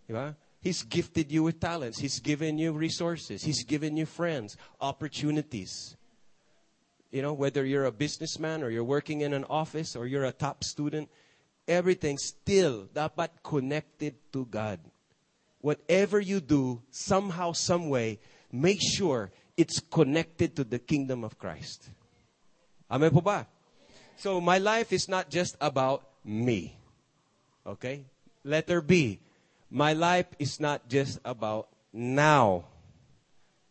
Diba? 0.10 0.36
He's 0.60 0.84
gifted 0.84 1.32
you 1.32 1.44
with 1.44 1.60
talents. 1.60 1.98
He's 1.98 2.20
given 2.20 2.58
you 2.58 2.74
resources. 2.74 3.42
He's 3.42 3.64
given 3.64 3.98
you 3.98 4.06
friends, 4.06 4.58
opportunities. 4.80 5.96
You 7.12 7.22
know, 7.22 7.34
whether 7.34 7.66
you're 7.66 7.86
a 7.86 7.92
businessman 7.92 8.64
or 8.64 8.70
you're 8.70 8.88
working 8.88 9.22
in 9.22 9.34
an 9.34 9.44
office 9.50 9.96
or 9.96 10.08
you're 10.08 10.24
a 10.24 10.32
top 10.32 10.64
student, 10.64 11.10
everything 11.68 12.18
still 12.18 12.88
dapat 12.94 13.30
connected 13.44 14.16
to 14.32 14.46
God. 14.46 14.80
Whatever 15.60 16.20
you 16.20 16.40
do, 16.40 16.82
somehow, 16.90 17.52
some 17.52 17.90
way, 17.90 18.20
make 18.52 18.80
sure 18.82 19.30
it's 19.58 19.80
connected 19.80 20.56
to 20.56 20.64
the 20.64 20.80
kingdom 20.80 21.24
of 21.24 21.38
Christ. 21.38 21.90
Amen 22.90 23.12
po 23.12 23.22
ba? 23.22 23.48
So 24.18 24.42
my 24.42 24.58
life 24.58 24.92
is 24.92 25.08
not 25.08 25.30
just 25.30 25.56
about 25.62 26.04
me. 26.24 26.76
Okay? 27.66 28.06
Letter 28.44 28.82
B. 28.82 29.20
My 29.70 29.94
life 29.94 30.28
is 30.40 30.60
not 30.60 30.88
just 30.88 31.20
about 31.24 31.68
now. 31.94 32.66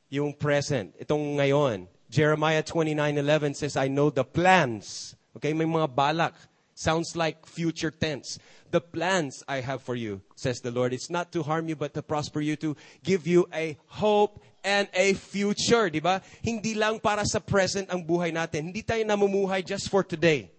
Yung 0.09 0.33
present. 0.33 0.95
Itong 0.99 1.37
ngayon. 1.37 1.89
Jeremiah 2.11 2.63
29:11 2.63 3.55
says, 3.55 3.77
I 3.77 3.87
know 3.87 4.11
the 4.11 4.25
plans. 4.25 5.15
Okay? 5.37 5.53
May 5.55 5.65
mga 5.65 5.95
balak. 5.95 6.35
Sounds 6.75 7.15
like 7.15 7.47
future 7.47 7.91
tense. 7.91 8.39
The 8.71 8.81
plans 8.81 9.45
I 9.47 9.61
have 9.61 9.83
for 9.83 9.95
you, 9.95 10.23
says 10.35 10.61
the 10.61 10.71
Lord. 10.71 10.93
It's 10.93 11.11
not 11.11 11.31
to 11.33 11.43
harm 11.43 11.69
you, 11.69 11.77
but 11.77 11.95
to 11.95 12.03
prosper 12.03 12.41
you, 12.41 12.57
to 12.57 12.77
give 13.05 13.27
you 13.27 13.47
a 13.53 13.77
hope 13.87 14.43
and 14.65 14.89
a 14.95 15.15
future, 15.15 15.91
di 15.91 16.01
ba? 16.01 16.23
Hindi 16.43 16.75
lang 16.75 16.99
para 16.99 17.27
sa 17.27 17.39
present 17.39 17.91
ang 17.91 18.07
buhay 18.07 18.33
natin. 18.33 18.73
Hindi 18.73 18.83
tayo 18.83 19.05
namumuhay 19.05 19.65
just 19.65 19.91
for 19.91 20.03
today. 20.03 20.51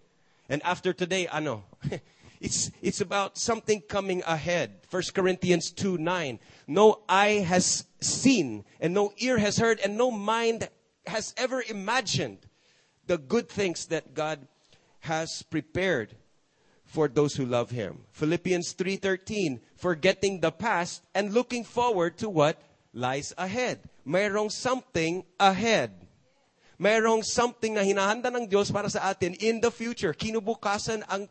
And 0.48 0.62
after 0.62 0.92
today, 0.92 1.26
ano? 1.26 1.64
it's, 2.40 2.70
it's 2.82 3.00
about 3.00 3.36
something 3.36 3.80
coming 3.80 4.22
ahead. 4.26 4.78
1 4.90 5.02
Corinthians 5.14 5.72
2 5.72 5.98
9. 5.98 6.38
No 6.68 7.00
eye 7.08 7.44
has 7.44 7.84
seen, 8.00 8.64
and 8.80 8.94
no 8.94 9.12
ear 9.18 9.38
has 9.38 9.58
heard, 9.58 9.80
and 9.80 9.96
no 9.96 10.10
mind 10.10 10.68
has 11.06 11.34
ever 11.36 11.62
imagined 11.68 12.38
the 13.06 13.18
good 13.18 13.48
things 13.48 13.86
that 13.86 14.14
God 14.14 14.46
has 15.00 15.42
prepared 15.42 16.14
for 16.84 17.08
those 17.08 17.34
who 17.34 17.46
love 17.46 17.70
him. 17.70 18.04
Philippians 18.12 18.74
3:13, 18.74 19.60
forgetting 19.76 20.40
the 20.40 20.52
past 20.52 21.02
and 21.14 21.32
looking 21.32 21.64
forward 21.64 22.18
to 22.18 22.28
what? 22.28 22.60
lies 22.92 23.32
ahead. 23.36 23.80
Mayroong 24.06 24.52
something 24.52 25.24
ahead. 25.40 25.90
Mayroong 26.76 27.24
something 27.24 27.74
na 27.74 27.82
hinahanda 27.82 28.28
ng 28.28 28.48
Diyos 28.48 28.68
para 28.72 28.90
sa 28.90 29.10
atin 29.10 29.34
in 29.40 29.60
the 29.60 29.70
future. 29.70 30.12
Kinubukasan 30.12 31.04
ang, 31.08 31.28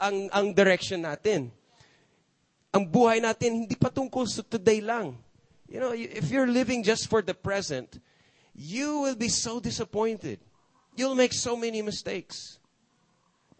ang, 0.00 0.16
ang 0.32 0.46
direction 0.54 1.04
natin. 1.04 1.52
Ang 2.74 2.84
buhay 2.90 3.22
natin 3.22 3.64
hindi 3.64 3.76
patungkol 3.78 4.26
sa 4.26 4.42
today 4.42 4.82
lang. 4.82 5.14
You 5.70 5.78
know, 5.80 5.92
if 5.94 6.30
you're 6.30 6.50
living 6.50 6.82
just 6.82 7.06
for 7.06 7.22
the 7.22 7.34
present, 7.34 8.00
you 8.54 9.00
will 9.00 9.16
be 9.16 9.28
so 9.28 9.58
disappointed. 9.58 10.38
You'll 10.96 11.18
make 11.18 11.32
so 11.34 11.56
many 11.56 11.82
mistakes. 11.82 12.58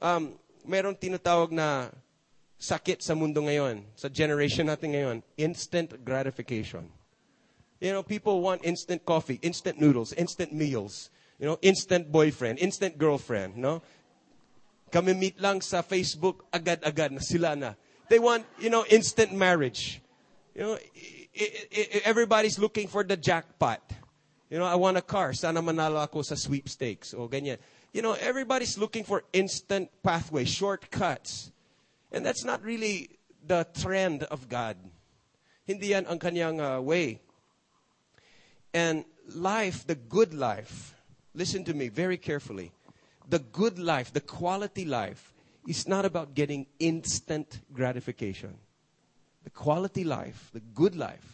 Um, 0.00 0.38
meron 0.64 0.94
tinatawag 0.94 1.50
na 1.50 1.90
sakit 2.58 3.02
sa 3.02 3.14
mundo 3.14 3.42
ngayon, 3.42 3.82
sa 3.98 4.08
generation 4.08 4.70
natin 4.70 4.94
ngayon, 4.94 5.16
instant 5.36 5.92
gratification. 6.06 6.86
You 7.82 7.92
know, 7.92 8.02
people 8.02 8.40
want 8.40 8.64
instant 8.64 9.04
coffee, 9.04 9.42
instant 9.42 9.80
noodles, 9.82 10.14
instant 10.14 10.54
meals, 10.54 11.10
you 11.38 11.46
know, 11.46 11.58
instant 11.60 12.08
boyfriend, 12.08 12.58
instant 12.62 12.96
girlfriend, 12.96 13.58
no? 13.58 13.82
Kami 14.94 15.12
meet 15.12 15.42
lang 15.42 15.60
sa 15.60 15.82
Facebook, 15.82 16.46
agad-agad 16.54 17.10
na 17.10 17.18
sila 17.18 17.58
na. 17.58 17.74
They 18.08 18.22
want, 18.22 18.46
you 18.62 18.70
know, 18.70 18.86
instant 18.86 19.34
marriage. 19.34 20.00
You 20.54 20.62
know, 20.62 20.78
everybody's 22.06 22.62
looking 22.62 22.86
for 22.86 23.02
the 23.02 23.18
jackpot. 23.18 23.82
You 24.50 24.58
know, 24.58 24.66
I 24.66 24.74
want 24.74 24.96
a 24.96 25.02
car. 25.02 25.32
Sana 25.32 25.62
manalo 25.62 26.02
ako 26.02 26.22
sa 26.22 26.34
sweepstakes. 26.34 27.14
O 27.14 27.28
ganyan. 27.28 27.58
You 27.92 28.02
know, 28.02 28.12
everybody's 28.12 28.76
looking 28.76 29.04
for 29.04 29.24
instant 29.32 29.90
pathways, 30.02 30.48
shortcuts. 30.48 31.52
And 32.12 32.24
that's 32.24 32.44
not 32.44 32.62
really 32.62 33.10
the 33.46 33.66
trend 33.74 34.24
of 34.24 34.48
God. 34.48 34.76
Hindi 35.64 35.88
yan 35.88 36.06
ang 36.06 36.18
kanyang 36.18 36.60
uh, 36.60 36.80
way. 36.80 37.20
And 38.74 39.04
life, 39.34 39.86
the 39.86 39.94
good 39.94 40.34
life, 40.34 40.94
listen 41.34 41.64
to 41.64 41.74
me 41.74 41.88
very 41.88 42.18
carefully. 42.18 42.72
The 43.28 43.38
good 43.38 43.78
life, 43.78 44.12
the 44.12 44.20
quality 44.20 44.84
life, 44.84 45.32
is 45.66 45.88
not 45.88 46.04
about 46.04 46.34
getting 46.34 46.66
instant 46.78 47.60
gratification. 47.72 48.54
The 49.44 49.50
quality 49.50 50.04
life, 50.04 50.50
the 50.52 50.60
good 50.60 50.96
life, 50.96 51.33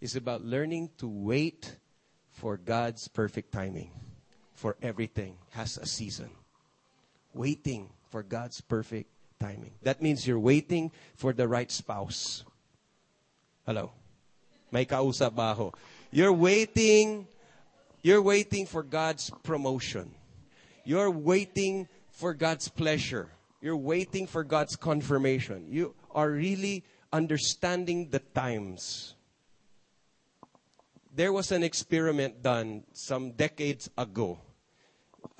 is 0.00 0.16
about 0.16 0.44
learning 0.44 0.90
to 0.98 1.08
wait 1.08 1.76
for 2.30 2.56
God's 2.56 3.08
perfect 3.08 3.52
timing. 3.52 3.90
For 4.54 4.76
everything 4.80 5.36
has 5.50 5.76
a 5.76 5.86
season. 5.86 6.30
Waiting 7.34 7.90
for 8.08 8.22
God's 8.22 8.60
perfect 8.60 9.10
timing. 9.38 9.72
That 9.82 10.00
means 10.00 10.26
you're 10.26 10.40
waiting 10.40 10.92
for 11.14 11.32
the 11.32 11.46
right 11.46 11.70
spouse. 11.70 12.44
Hello. 13.66 13.92
May 14.72 14.86
kausap 14.86 15.34
ba 15.34 15.52
ako? 15.52 15.74
You're 16.10 16.32
waiting, 16.32 17.26
you're 18.02 18.22
waiting 18.22 18.64
for 18.64 18.82
God's 18.82 19.30
promotion. 19.42 20.14
You're 20.84 21.10
waiting 21.10 21.88
for 22.10 22.32
God's 22.32 22.68
pleasure. 22.68 23.28
You're 23.60 23.76
waiting 23.76 24.26
for 24.26 24.44
God's 24.44 24.76
confirmation. 24.76 25.66
You 25.68 25.94
are 26.14 26.30
really 26.30 26.84
understanding 27.12 28.08
the 28.10 28.20
times. 28.20 29.15
There 31.16 31.32
was 31.32 31.48
an 31.48 31.64
experiment 31.64 32.44
done 32.44 32.84
some 32.92 33.32
decades 33.32 33.88
ago 33.96 34.36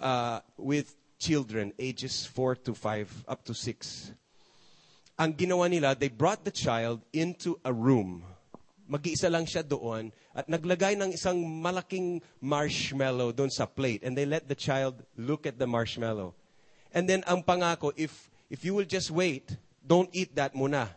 uh, 0.01 0.41
with 0.57 0.97
children 1.21 1.77
ages 1.79 2.25
4 2.25 2.57
to 2.65 2.73
5 2.73 3.29
up 3.29 3.45
to 3.45 3.53
6. 3.53 4.13
Ang 5.21 5.37
ginawa 5.37 5.69
nila, 5.69 5.93
they 5.93 6.09
brought 6.09 6.49
the 6.49 6.51
child 6.51 7.05
into 7.13 7.61
a 7.61 7.77
room. 7.77 8.25
Mag-iisa 8.89 9.29
lang 9.29 9.45
siya 9.45 9.69
doon 9.69 10.17
at 10.33 10.49
naglagay 10.49 10.97
ng 10.97 11.13
isang 11.13 11.45
malaking 11.45 12.25
marshmallow 12.41 13.29
doon 13.37 13.53
sa 13.53 13.69
plate 13.69 14.01
and 14.01 14.17
they 14.17 14.25
let 14.25 14.49
the 14.49 14.57
child 14.57 15.05
look 15.21 15.45
at 15.45 15.61
the 15.61 15.69
marshmallow. 15.69 16.33
And 16.97 17.05
then 17.05 17.21
ang 17.29 17.45
pangako, 17.45 17.93
if, 18.01 18.33
if 18.49 18.65
you 18.65 18.73
will 18.73 18.89
just 18.89 19.13
wait, 19.13 19.53
don't 19.85 20.09
eat 20.17 20.33
that 20.41 20.57
muna. 20.57 20.89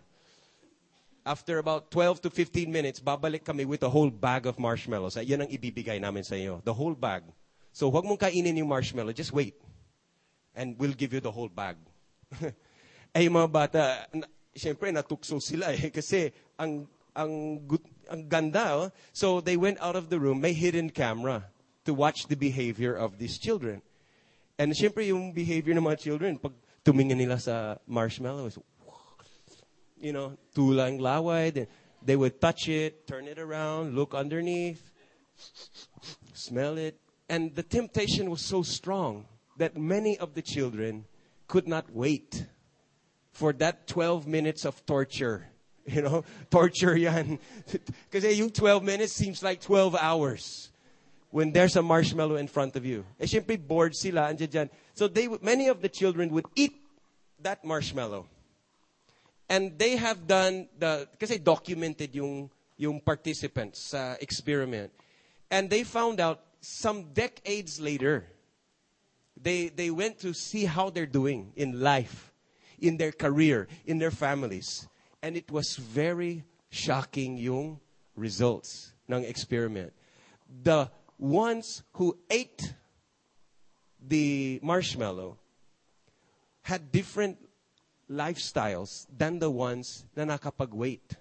After 1.30 1.62
about 1.62 1.94
12 1.94 2.26
to 2.26 2.30
15 2.34 2.74
minutes, 2.74 2.98
babalik 2.98 3.46
kami 3.46 3.62
with 3.62 3.86
a 3.86 3.90
whole 3.94 4.10
bag 4.10 4.50
of 4.50 4.58
marshmallows. 4.58 5.14
Yan 5.22 5.46
ang 5.46 5.52
ibibigay 5.54 6.02
namin 6.02 6.26
sa 6.26 6.34
iyo. 6.34 6.58
The 6.66 6.74
whole 6.74 6.98
bag. 6.98 7.22
So 7.70 7.94
huwag 7.94 8.02
mong 8.02 8.18
kainin 8.18 8.58
yung 8.58 8.66
marshmallow. 8.66 9.14
Just 9.14 9.30
wait. 9.30 9.54
And 10.58 10.74
we'll 10.82 10.98
give 10.98 11.14
you 11.14 11.22
the 11.22 11.30
whole 11.30 11.54
bag. 11.54 11.78
ay, 13.14 13.22
yung 13.30 13.38
mga 13.38 13.52
bata, 13.54 14.10
na, 14.10 14.26
syempre 14.58 14.90
natukso 14.90 15.38
sila 15.38 15.70
eh. 15.70 15.94
Kasi 16.02 16.34
ang, 16.58 16.90
ang, 17.14 17.62
ang 18.10 18.22
ganda. 18.26 18.66
Oh. 18.74 18.90
So 19.14 19.38
they 19.38 19.54
went 19.54 19.78
out 19.86 19.94
of 19.94 20.10
the 20.10 20.18
room. 20.18 20.42
May 20.42 20.58
hidden 20.58 20.90
camera 20.90 21.46
to 21.86 21.94
watch 21.94 22.26
the 22.26 22.42
behavior 22.42 22.98
of 22.98 23.22
these 23.22 23.38
children. 23.38 23.86
And 24.58 24.74
syempre 24.74 25.06
yung 25.06 25.30
behavior 25.38 25.78
ng 25.78 25.86
mga 25.86 26.02
children, 26.02 26.42
pag 26.42 26.58
tumingin 26.82 27.22
nila 27.22 27.38
sa 27.38 27.78
marshmallow, 27.86 28.50
is, 28.50 28.58
you 30.00 30.14
know, 30.14 30.38
tulang 30.56 31.00
laway. 31.00 31.52
Then 31.52 31.68
they 32.02 32.16
would 32.16 32.40
touch 32.40 32.68
it, 32.68 33.08
turn 33.08 33.28
it 33.28 33.40
around, 33.40 33.96
look 33.96 34.14
underneath, 34.14 34.92
smell 36.34 36.78
it. 36.78 37.00
And 37.28 37.56
the 37.56 37.64
temptation 37.64 38.30
was 38.30 38.42
so 38.42 38.64
strong 38.64 39.26
that 39.58 39.78
many 39.78 40.18
of 40.18 40.34
the 40.34 40.42
children 40.42 41.06
could 41.48 41.68
not 41.68 41.92
wait 41.92 42.46
for 43.32 43.54
that 43.54 43.88
12 43.88 44.28
minutes 44.28 44.66
of 44.66 44.86
torture. 44.86 45.48
You 45.90 46.04
know, 46.04 46.24
torture 46.52 46.96
yan. 46.96 47.40
Because 48.12 48.38
yung 48.38 48.52
12 48.52 48.84
minutes 48.84 49.14
seems 49.14 49.42
like 49.42 49.60
12 49.60 49.96
hours 49.96 50.70
when 51.32 51.52
there's 51.52 51.76
a 51.78 51.82
marshmallow 51.82 52.36
in 52.36 52.48
front 52.48 52.76
of 52.76 52.86
you. 52.86 53.06
Eh, 53.20 53.26
syempre, 53.26 53.58
bored 53.58 53.96
sila, 53.96 54.30
andyan 54.30 54.50
dyan. 54.50 54.70
So 54.94 55.08
they, 55.08 55.28
many 55.42 55.68
of 55.68 55.82
the 55.82 55.90
children 55.90 56.30
would 56.30 56.46
eat 56.56 56.74
that 57.42 57.66
marshmallow. 57.66 58.28
And 59.50 59.78
they 59.78 59.96
have 59.96 60.28
done 60.28 60.70
the, 60.78 61.08
kasi 61.20 61.40
documented 61.40 62.14
yung, 62.14 62.52
yung 62.78 63.02
participants 63.02 63.90
sa 63.90 64.14
experiment. 64.22 64.92
And 65.50 65.70
they 65.70 65.84
found 65.84 66.20
out 66.20 66.42
some 66.62 67.12
decades 67.14 67.80
later, 67.82 68.26
they, 69.42 69.70
they 69.70 69.90
went 69.90 70.20
to 70.20 70.34
see 70.34 70.66
how 70.66 70.92
they're 70.92 71.08
doing 71.10 71.52
in 71.56 71.82
life, 71.82 72.32
in 72.78 72.98
their 72.98 73.12
career, 73.12 73.68
in 73.86 73.98
their 73.98 74.12
families. 74.12 74.88
And 75.24 75.36
it 75.36 75.50
was 75.52 75.76
very 75.76 76.44
shocking 76.70 77.38
yung 77.38 77.80
results 78.16 78.94
ng 79.10 79.24
experiment. 79.24 79.94
The 80.64 80.92
ones 81.18 81.84
who 81.94 82.18
ate 82.30 82.74
the 84.00 84.60
marshmallow 84.62 85.38
had 86.62 86.92
different 86.92 87.38
lifestyles 88.10 89.06
than 89.16 89.40
the 89.40 89.50
ones 89.50 90.06
na 90.16 90.26
nakapag-wait. 90.26 91.16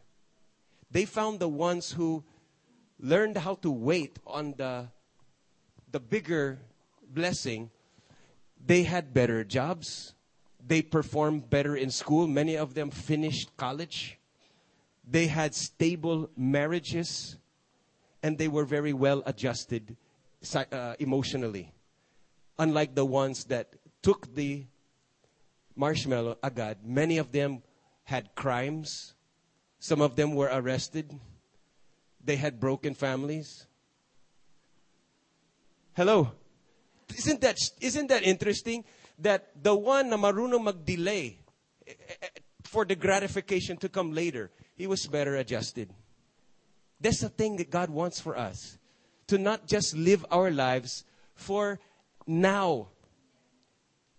They 0.90 1.04
found 1.04 1.38
the 1.38 1.48
ones 1.48 1.92
who 1.92 2.24
learned 2.98 3.36
how 3.36 3.54
to 3.56 3.70
wait 3.70 4.18
on 4.26 4.54
the, 4.56 4.88
the 5.92 6.00
bigger 6.00 6.58
blessing. 7.08 7.70
They 8.64 8.82
had 8.82 9.12
better 9.12 9.44
jobs. 9.44 10.14
They 10.66 10.82
performed 10.82 11.50
better 11.50 11.76
in 11.76 11.90
school. 11.90 12.26
Many 12.26 12.56
of 12.56 12.74
them 12.74 12.90
finished 12.90 13.56
college. 13.56 14.18
They 15.08 15.26
had 15.26 15.54
stable 15.54 16.30
marriages. 16.36 17.36
And 18.22 18.36
they 18.36 18.48
were 18.48 18.64
very 18.64 18.92
well 18.92 19.22
adjusted 19.26 19.96
uh, 20.54 20.94
emotionally. 20.98 21.72
Unlike 22.58 22.94
the 22.96 23.04
ones 23.04 23.44
that 23.44 23.76
took 24.02 24.34
the 24.34 24.66
marshmallow 25.78 26.36
agad, 26.42 26.78
many 26.84 27.18
of 27.18 27.32
them 27.32 27.62
had 28.04 28.34
crimes. 28.34 29.14
Some 29.78 30.00
of 30.00 30.16
them 30.16 30.34
were 30.34 30.50
arrested. 30.52 31.14
They 32.22 32.36
had 32.36 32.58
broken 32.58 32.94
families. 32.94 33.66
Hello. 35.94 36.32
Isn't 37.16 37.40
that, 37.40 37.56
isn't 37.80 38.08
that 38.08 38.24
interesting? 38.24 38.84
That 39.20 39.62
the 39.62 39.74
one 39.74 40.10
na 40.10 40.16
marunong 40.16 40.64
mag-delay 40.64 41.38
eh, 41.86 41.92
eh, 42.22 42.28
for 42.62 42.84
the 42.84 42.94
gratification 42.94 43.76
to 43.78 43.88
come 43.88 44.12
later, 44.12 44.50
he 44.74 44.86
was 44.86 45.06
better 45.06 45.36
adjusted. 45.36 45.90
That's 47.00 47.20
the 47.20 47.28
thing 47.28 47.56
that 47.56 47.70
God 47.70 47.90
wants 47.90 48.20
for 48.20 48.36
us. 48.36 48.78
To 49.28 49.38
not 49.38 49.66
just 49.66 49.96
live 49.96 50.24
our 50.30 50.50
lives 50.50 51.04
for 51.34 51.78
now. 52.26 52.88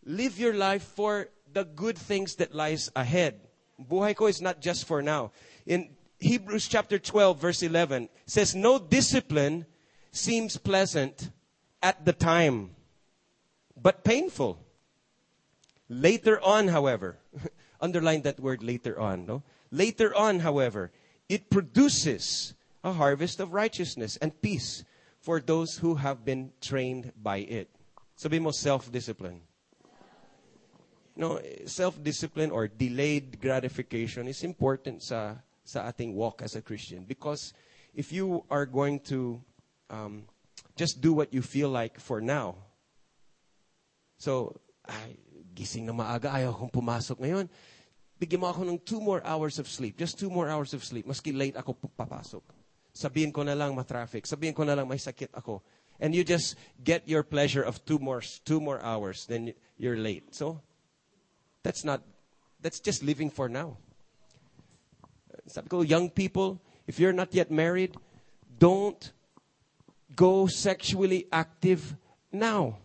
Live 0.05 0.39
your 0.39 0.53
life 0.53 0.83
for 0.83 1.29
the 1.53 1.63
good 1.65 1.97
things 1.97 2.35
that 2.35 2.53
lies 2.53 2.91
ahead. 2.95 3.39
Buhay 3.79 4.15
ko 4.15 4.27
is 4.27 4.41
not 4.41 4.61
just 4.61 4.85
for 4.85 5.01
now. 5.01 5.31
In 5.65 5.89
Hebrews 6.19 6.67
chapter 6.67 6.99
12 6.99 7.39
verse 7.39 7.63
11 7.63 8.09
says, 8.25 8.55
No 8.55 8.77
discipline 8.77 9.65
seems 10.11 10.57
pleasant 10.57 11.31
at 11.81 12.05
the 12.05 12.13
time, 12.13 12.71
but 13.75 14.03
painful. 14.03 14.59
Later 15.87 16.39
on, 16.41 16.67
however, 16.67 17.17
underline 17.81 18.21
that 18.23 18.39
word 18.39 18.63
later 18.63 18.99
on, 18.99 19.25
no? 19.25 19.43
Later 19.71 20.13
on, 20.15 20.39
however, 20.39 20.91
it 21.27 21.49
produces 21.49 22.53
a 22.83 22.93
harvest 22.93 23.39
of 23.39 23.53
righteousness 23.53 24.17
and 24.17 24.41
peace 24.41 24.83
for 25.19 25.39
those 25.39 25.77
who 25.77 25.95
have 25.95 26.25
been 26.25 26.51
trained 26.61 27.11
by 27.21 27.37
it. 27.37 27.69
Sabi 28.15 28.39
mo, 28.39 28.51
self-discipline. 28.51 29.41
No, 31.19 31.35
self-discipline 31.67 32.47
or 32.47 32.71
delayed 32.71 33.43
gratification 33.43 34.31
is 34.31 34.39
important 34.47 35.03
sa, 35.03 35.35
sa 35.67 35.91
ating 35.91 36.15
walk 36.15 36.39
as 36.39 36.55
a 36.55 36.63
Christian 36.63 37.03
because 37.03 37.51
if 37.91 38.15
you 38.15 38.47
are 38.47 38.63
going 38.63 39.03
to 39.11 39.43
um, 39.91 40.23
just 40.79 41.03
do 41.03 41.11
what 41.11 41.35
you 41.35 41.43
feel 41.43 41.67
like 41.67 41.99
for 41.99 42.23
now, 42.23 42.55
so, 44.15 44.55
ay, 44.87 45.19
gising 45.51 45.83
na 45.83 45.91
maaga, 45.91 46.31
ayaw 46.31 46.55
kong 46.55 46.71
pumasok 46.71 47.19
ngayon. 47.19 47.51
Bigyan 48.15 48.39
mo 48.39 48.47
ako 48.47 48.63
ng 48.63 48.79
two 48.87 49.03
more 49.03 49.19
hours 49.27 49.59
of 49.59 49.67
sleep. 49.67 49.99
Just 49.99 50.15
two 50.15 50.31
more 50.31 50.47
hours 50.47 50.71
of 50.71 50.87
sleep. 50.87 51.03
Maski 51.03 51.35
late 51.35 51.59
ako 51.59 51.75
papasok. 51.99 52.47
Sabihin 52.95 53.35
ko 53.35 53.43
na 53.43 53.59
lang 53.59 53.75
ma-traffic. 53.75 54.23
Sabihin 54.23 54.55
ko 54.55 54.63
na 54.63 54.71
lang 54.71 54.87
may 54.87 54.99
sakit 54.99 55.35
ako. 55.35 55.59
And 55.99 56.15
you 56.15 56.23
just 56.23 56.55
get 56.79 57.03
your 57.11 57.27
pleasure 57.27 57.63
of 57.63 57.83
two 57.83 57.99
more, 57.99 58.23
two 58.47 58.63
more 58.63 58.79
hours. 58.79 59.27
Then 59.27 59.51
you're 59.75 59.99
late. 59.99 60.31
So, 60.31 60.63
that's 61.63 61.83
not, 61.83 62.01
that's 62.61 62.79
just 62.79 63.03
living 63.03 63.29
for 63.29 63.49
now. 63.49 63.77
Sabi 65.47 65.67
ko, 65.67 65.81
young 65.81 66.09
people, 66.09 66.61
if 66.87 66.99
you're 66.99 67.13
not 67.13 67.33
yet 67.33 67.49
married, 67.51 67.95
don't 68.57 69.11
go 70.15 70.47
sexually 70.47 71.27
active 71.31 71.95
now. 72.31 72.77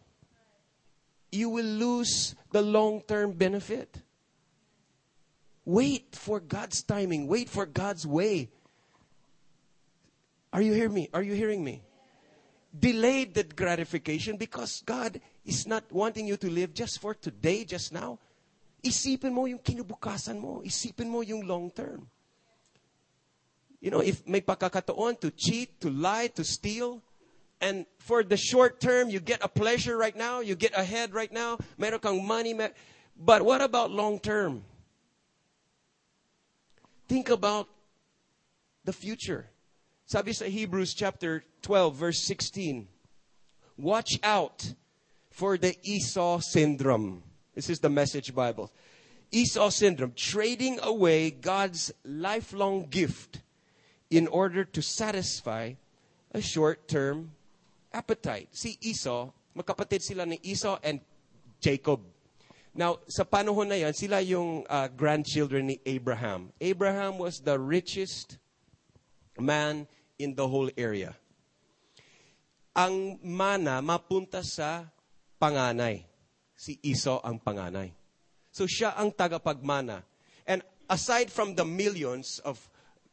You 1.31 1.51
will 1.51 1.67
lose 1.67 2.35
the 2.53 2.63
long-term 2.63 3.33
benefit. 3.33 4.01
Wait 5.65 6.15
for 6.15 6.41
God's 6.41 6.83
timing. 6.83 7.27
Wait 7.27 7.49
for 7.49 7.67
God's 7.67 8.07
way. 8.07 8.51
Are 10.53 10.63
you 10.63 10.73
hearing 10.73 10.95
me? 10.95 11.09
Are 11.13 11.23
you 11.23 11.35
hearing 11.35 11.65
me? 11.65 11.83
Delayed 12.79 13.35
that 13.35 13.57
gratification 13.57 14.37
because 14.37 14.83
God 14.87 15.21
is 15.45 15.67
not 15.67 15.91
wanting 15.91 16.27
you 16.27 16.37
to 16.37 16.51
live 16.51 16.75
just 16.75 17.01
for 17.01 17.15
today, 17.15 17.65
just 17.65 17.93
now. 17.93 18.19
Isipin 18.85 19.33
mo 19.33 19.49
yung 19.49 19.59
kinubukasan 19.65 20.37
mo. 20.37 20.61
Isipin 20.61 21.09
mo 21.09 21.25
yung 21.25 21.49
long 21.49 21.73
term. 21.73 22.05
You 23.81 23.91
know, 23.91 24.01
if 24.01 24.27
may 24.29 24.41
pagkakataon 24.41 25.21
to 25.21 25.33
cheat, 25.33 25.81
to 25.81 25.89
lie, 25.89 26.29
to 26.37 26.45
steal, 26.45 27.03
and 27.61 27.87
for 27.99 28.23
the 28.23 28.37
short 28.37 28.81
term, 28.81 29.09
you 29.09 29.21
get 29.21 29.41
a 29.43 29.49
pleasure 29.49 29.97
right 29.97 30.17
now, 30.17 30.41
you 30.41 30.55
get 30.55 30.77
ahead 30.77 31.13
right 31.13 31.33
now, 31.33 31.59
meron 31.77 32.01
kang 32.01 32.25
money, 32.25 32.53
mer- 32.53 32.73
but 33.17 33.43
what 33.43 33.61
about 33.61 33.91
long 33.91 34.19
term? 34.21 34.65
Think 37.09 37.29
about 37.29 37.69
the 38.85 38.93
future. 38.93 39.49
Sabi 40.05 40.33
sa 40.33 40.45
Hebrews 40.45 40.93
chapter 40.93 41.45
12 41.63 41.95
verse 41.95 42.21
16, 42.21 42.89
watch 43.77 44.21
out 44.23 44.75
for 45.31 45.57
the 45.57 45.77
Esau 45.83 46.41
syndrome. 46.41 47.23
This 47.55 47.71
is 47.71 47.79
the 47.79 47.89
message 47.89 48.35
Bible. 48.35 48.71
Esau 49.31 49.71
syndrome, 49.71 50.13
trading 50.15 50.79
away 50.83 51.31
God's 51.31 51.93
lifelong 52.05 52.87
gift 52.91 53.43
in 54.11 54.27
order 54.27 54.65
to 54.65 54.83
satisfy 54.83 55.75
a 56.31 56.41
short-term 56.41 57.33
appetite. 57.93 58.49
Si 58.51 58.79
Esau, 58.83 59.31
magkapatid 59.55 60.03
sila 60.03 60.27
ni 60.27 60.39
Esau 60.43 60.79
and 60.83 61.01
Jacob. 61.63 62.03
Now, 62.75 62.99
sa 63.07 63.23
panahon 63.23 63.71
na 63.71 63.79
yan, 63.79 63.95
sila 63.95 64.19
yung 64.19 64.67
uh, 64.67 64.91
grandchildren 64.91 65.71
ni 65.71 65.79
Abraham. 65.87 66.51
Abraham 66.59 67.23
was 67.23 67.39
the 67.39 67.55
richest 67.55 68.39
man 69.39 69.87
in 70.19 70.35
the 70.35 70.47
whole 70.47 70.71
area. 70.75 71.15
Ang 72.75 73.23
mana 73.23 73.79
mapunta 73.79 74.43
sa 74.43 74.91
panganay. 75.39 76.14
Si 76.55 76.79
Esau 76.83 77.19
ang 77.23 77.43
panganay. 77.43 77.91
So 78.55 78.71
siya 78.71 78.95
ang 78.95 79.11
tagapagmana. 79.11 80.07
And 80.47 80.63
aside 80.89 81.31
from 81.31 81.59
the 81.59 81.67
millions 81.67 82.39
of 82.47 82.63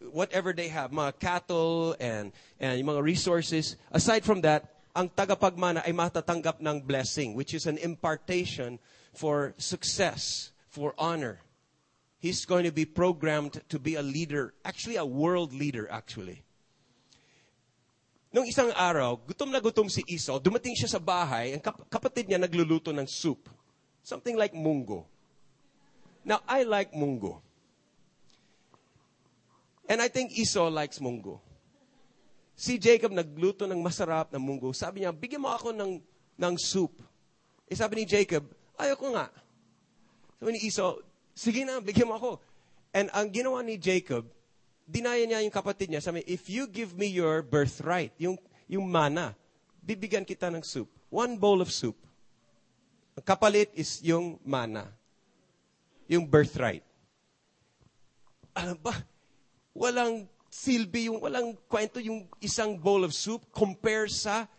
whatever 0.09 0.53
they 0.53 0.69
have, 0.69 0.91
mga 0.91 1.19
cattle 1.19 1.95
and, 1.99 2.31
and 2.59 2.77
yung 2.77 2.93
mga 2.93 3.03
resources, 3.03 3.77
aside 3.91 4.23
from 4.23 4.41
that, 4.41 4.69
ang 4.95 5.09
tagapagmana 5.09 5.81
ay 5.85 5.93
matatanggap 5.95 6.59
ng 6.59 6.81
blessing, 6.81 7.33
which 7.33 7.53
is 7.53 7.65
an 7.65 7.77
impartation 7.79 8.77
for 9.13 9.53
success, 9.57 10.51
for 10.67 10.93
honor. 10.97 11.39
He's 12.19 12.45
going 12.45 12.65
to 12.65 12.71
be 12.71 12.85
programmed 12.85 13.61
to 13.69 13.79
be 13.79 13.95
a 13.95 14.05
leader, 14.05 14.53
actually 14.63 14.97
a 14.97 15.05
world 15.05 15.53
leader, 15.53 15.89
actually. 15.89 16.43
Nung 18.31 18.47
isang 18.47 18.71
araw, 18.71 19.19
gutom 19.27 19.51
na 19.51 19.59
gutom 19.59 19.91
si 19.91 19.99
Esau, 20.07 20.39
dumating 20.39 20.71
siya 20.71 20.87
sa 20.87 21.03
bahay, 21.03 21.51
ang 21.51 21.59
kap- 21.59 21.83
kapatid 21.91 22.31
niya 22.31 22.39
nagluluto 22.39 22.95
ng 22.95 23.03
soup. 23.03 23.51
Something 23.99 24.39
like 24.39 24.55
mungo. 24.55 25.03
Now, 26.23 26.39
I 26.47 26.63
like 26.63 26.95
mungo. 26.95 27.43
And 29.83 29.99
I 29.99 30.07
think 30.07 30.31
Esau 30.31 30.71
likes 30.71 31.03
mungo. 31.03 31.43
Si 32.55 32.79
Jacob 32.79 33.11
nagluto 33.11 33.67
ng 33.67 33.83
masarap 33.83 34.31
na 34.31 34.39
munggo. 34.39 34.71
Sabi 34.71 35.03
niya, 35.03 35.11
bigyan 35.11 35.43
mo 35.43 35.51
ako 35.51 35.75
ng, 35.75 35.99
ng 36.39 36.55
soup. 36.55 37.03
Eh 37.67 37.75
sabi 37.75 37.99
ni 37.99 38.05
Jacob, 38.07 38.47
ayoko 38.79 39.11
nga. 39.11 39.27
Sabi 40.39 40.55
ni 40.55 40.61
Esau, 40.63 41.03
sige 41.35 41.67
na, 41.67 41.83
bigyan 41.83 42.07
mo 42.07 42.15
ako. 42.15 42.31
And 42.95 43.11
ang 43.11 43.27
ginawa 43.27 43.59
ni 43.59 43.75
Jacob, 43.75 44.23
dinaya 44.91 45.23
niya 45.23 45.39
yung 45.39 45.55
kapatid 45.55 45.87
niya. 45.87 46.03
Sabi, 46.03 46.19
if 46.27 46.51
you 46.51 46.67
give 46.67 46.91
me 46.99 47.07
your 47.07 47.39
birthright, 47.39 48.11
yung, 48.19 48.35
yung 48.67 48.83
mana, 48.91 49.31
bibigyan 49.79 50.27
kita 50.27 50.51
ng 50.51 50.61
soup. 50.61 50.91
One 51.07 51.39
bowl 51.39 51.63
of 51.63 51.71
soup. 51.71 51.95
Ang 53.15 53.23
kapalit 53.23 53.71
is 53.71 54.03
yung 54.03 54.35
mana. 54.43 54.91
Yung 56.11 56.27
birthright. 56.27 56.83
Alam 58.51 58.75
ba, 58.83 58.91
walang 59.71 60.27
silbi 60.51 61.07
yung, 61.07 61.23
walang 61.23 61.55
kwento 61.71 62.03
yung 62.03 62.27
isang 62.43 62.75
bowl 62.75 63.07
of 63.07 63.15
soup 63.15 63.47
compare 63.55 64.11
sa 64.11 64.51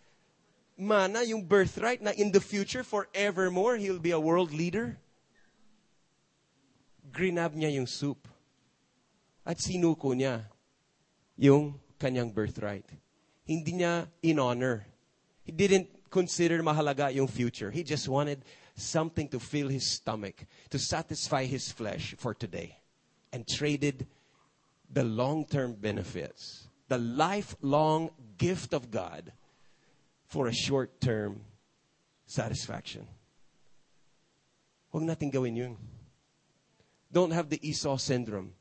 mana, 0.81 1.21
yung 1.29 1.45
birthright 1.45 2.01
na 2.01 2.17
in 2.17 2.33
the 2.33 2.41
future, 2.41 2.81
forevermore, 2.81 3.77
he'll 3.77 4.01
be 4.01 4.17
a 4.17 4.21
world 4.21 4.57
leader. 4.57 4.97
Grinab 7.13 7.53
niya 7.53 7.77
yung 7.77 7.85
soup. 7.85 8.32
At 9.45 9.59
sinuko 9.59 10.15
niya 10.15 10.47
yung 11.37 11.81
kanyang 11.99 12.33
birthright. 12.33 12.87
Hindi 13.45 13.83
niya 13.83 14.07
in 14.23 14.39
honor. 14.39 14.87
He 15.43 15.51
didn't 15.51 16.11
consider 16.11 16.63
mahalaga 16.63 17.13
yung 17.13 17.27
future. 17.27 17.71
He 17.71 17.83
just 17.83 18.09
wanted 18.09 18.45
something 18.77 19.29
to 19.29 19.41
fill 19.41 19.69
his 19.69 19.87
stomach, 19.87 20.47
to 20.71 20.79
satisfy 20.79 21.45
his 21.45 21.73
flesh 21.73 22.15
for 22.19 22.35
today. 22.35 22.79
And 23.33 23.49
traded 23.49 24.07
the 24.93 25.05
long-term 25.05 25.75
benefits, 25.81 26.69
the 26.89 26.99
lifelong 26.99 28.11
gift 28.37 28.75
of 28.75 28.91
God 28.91 29.33
for 30.27 30.49
a 30.49 30.53
short-term 30.53 31.41
satisfaction. 32.27 33.09
Huwag 34.93 35.09
natin 35.09 35.33
gawin 35.33 35.57
yun. 35.57 35.77
Don't 37.11 37.33
have 37.33 37.49
the 37.49 37.61
Esau 37.67 37.97
syndrome. 37.97 38.53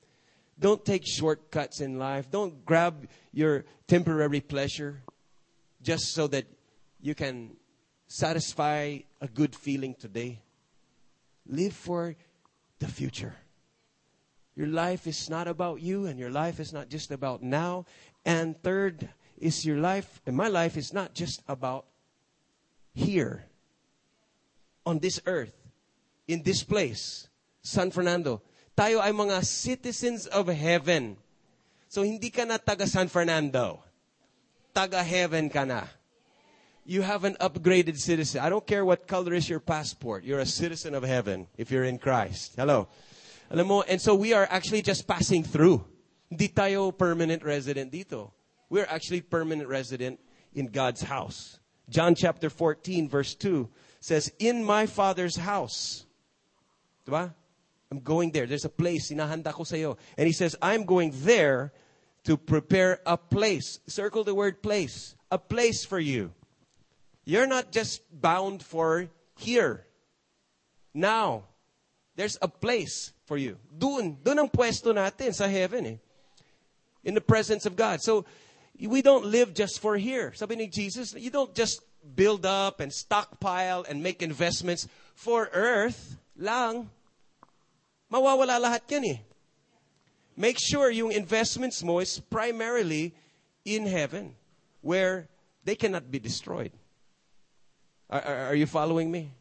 Don't 0.62 0.86
take 0.86 1.04
shortcuts 1.06 1.82
in 1.82 1.98
life. 1.98 2.30
Don't 2.30 2.64
grab 2.64 3.08
your 3.34 3.66
temporary 3.88 4.42
pleasure 4.42 5.02
just 5.82 6.14
so 6.14 6.28
that 6.28 6.46
you 7.02 7.16
can 7.16 7.58
satisfy 8.08 9.00
a 9.20 9.28
good 9.28 9.56
feeling 9.56 9.96
today. 9.96 10.40
Live 11.48 11.74
for 11.74 12.16
the 12.78 12.88
future. 12.88 13.36
Your 14.56 14.68
life 14.68 15.08
is 15.08 15.32
not 15.32 15.48
about 15.48 15.82
you, 15.82 16.06
and 16.06 16.20
your 16.20 16.30
life 16.30 16.60
is 16.60 16.72
not 16.72 16.90
just 16.90 17.10
about 17.10 17.42
now. 17.42 17.86
And 18.24 18.62
third 18.62 19.10
is 19.40 19.66
your 19.66 19.78
life, 19.78 20.22
and 20.28 20.38
my 20.38 20.48
life 20.48 20.78
is 20.78 20.94
not 20.94 21.16
just 21.16 21.42
about 21.48 21.86
here, 22.94 23.46
on 24.86 25.00
this 25.00 25.20
earth, 25.26 25.56
in 26.28 26.44
this 26.44 26.64
place, 26.64 27.30
San 27.64 27.90
Fernando. 27.90 28.44
Tayo 28.76 29.04
ay 29.04 29.12
mga 29.12 29.44
citizens 29.44 30.26
of 30.28 30.48
heaven. 30.48 31.18
So 31.92 32.04
hindi 32.04 32.32
ka 32.32 32.48
na 32.48 32.58
taga 32.58 32.88
San 32.88 33.08
Fernando. 33.08 33.84
Taga 34.74 35.04
heaven 35.04 35.50
ka 35.52 35.66
na. 35.66 35.84
You 36.86 37.04
have 37.04 37.26
an 37.26 37.36
upgraded 37.40 38.00
citizen. 38.00 38.42
I 38.42 38.50
don't 38.50 38.66
care 38.66 38.84
what 38.84 39.08
color 39.08 39.34
is 39.34 39.48
your 39.48 39.60
passport. 39.60 40.24
You're 40.24 40.40
a 40.40 40.50
citizen 40.50 40.96
of 40.96 41.04
heaven 41.04 41.48
if 41.58 41.70
you're 41.70 41.84
in 41.84 42.00
Christ. 42.00 42.54
Hello. 42.56 42.88
Alam 43.52 43.68
mo, 43.68 43.82
and 43.84 44.02
so 44.02 44.16
we 44.16 44.34
are 44.34 44.48
actually 44.50 44.82
just 44.82 45.06
passing 45.06 45.44
through. 45.44 45.84
Hindi 46.30 46.48
tayo 46.48 46.96
permanent 46.96 47.44
resident 47.44 47.92
dito. 47.92 48.32
We're 48.70 48.88
actually 48.88 49.22
permanent 49.22 49.68
resident 49.68 50.20
in 50.56 50.68
God's 50.68 51.04
house. 51.04 51.60
John 51.90 52.16
chapter 52.16 52.50
14 52.50 53.10
verse 53.10 53.36
2 53.36 53.68
says, 54.00 54.32
In 54.40 54.64
my 54.64 54.86
Father's 54.88 55.36
house. 55.36 56.06
Diba? 57.06 57.34
I'm 57.92 58.00
going 58.00 58.32
there. 58.32 58.48
There's 58.48 58.66
a 58.66 58.70
place, 58.70 59.12
sinahanda 59.12 59.52
ko 59.52 59.64
sa'yo. 59.64 59.98
And 60.18 60.26
he 60.26 60.34
says, 60.34 60.56
I'm 60.62 60.86
going 60.86 61.12
there 61.14 61.74
to 62.24 62.38
prepare 62.38 63.02
a 63.06 63.18
place. 63.18 63.80
Circle 63.88 64.24
the 64.24 64.34
word 64.34 64.64
place. 64.64 65.16
A 65.30 65.38
place 65.38 65.84
for 65.84 66.00
you. 66.00 66.32
You're 67.26 67.48
not 67.48 67.72
just 67.72 68.02
bound 68.10 68.64
for 68.64 69.08
here. 69.38 69.86
Now, 70.94 71.44
there's 72.16 72.38
a 72.42 72.48
place 72.48 73.12
for 73.26 73.38
you. 73.38 73.58
Doon, 73.78 74.18
doon 74.24 74.40
ang 74.40 74.50
pwesto 74.50 74.96
natin 74.96 75.34
sa 75.34 75.48
heaven 75.48 75.86
eh. 75.86 75.98
In 77.04 77.14
the 77.14 77.22
presence 77.22 77.66
of 77.66 77.76
God. 77.76 78.00
So, 78.02 78.26
we 78.80 79.02
don't 79.02 79.26
live 79.26 79.54
just 79.54 79.80
for 79.80 79.98
here. 79.98 80.34
Sabi 80.34 80.56
ni 80.56 80.68
Jesus, 80.68 81.14
you 81.14 81.30
don't 81.30 81.54
just 81.54 81.82
build 82.16 82.46
up 82.46 82.80
and 82.80 82.92
stockpile 82.92 83.86
and 83.88 84.02
make 84.02 84.24
investments 84.24 84.88
for 85.14 85.50
earth 85.54 86.18
lang. 86.38 86.90
Mawawala 88.12 88.60
lahat 88.60 88.84
yan 88.92 89.06
eh. 89.06 89.20
Make 90.36 90.60
sure 90.60 90.92
yung 90.92 91.12
investments 91.12 91.84
mo 91.84 92.00
is 92.00 92.20
primarily 92.20 93.14
in 93.64 93.86
heaven 93.86 94.36
where 94.82 95.28
they 95.64 95.76
cannot 95.76 96.12
be 96.12 96.20
destroyed. 96.20 96.72
Are, 98.10 98.22
are, 98.22 98.38
are 98.52 98.56
you 98.56 98.66
following 98.66 99.12
me? 99.12 99.32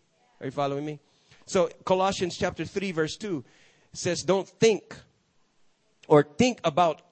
Are 0.41 0.47
you 0.47 0.53
following 0.53 0.85
me? 0.85 1.01
So 1.47 1.69
Colossians 1.85 2.37
chapter 2.37 2.65
3 2.65 2.93
verse 2.93 3.17
2 3.17 3.45
says 3.93 4.23
don't 4.23 4.47
think 4.47 4.95
or 6.07 6.23
think 6.23 6.61
about 6.63 7.03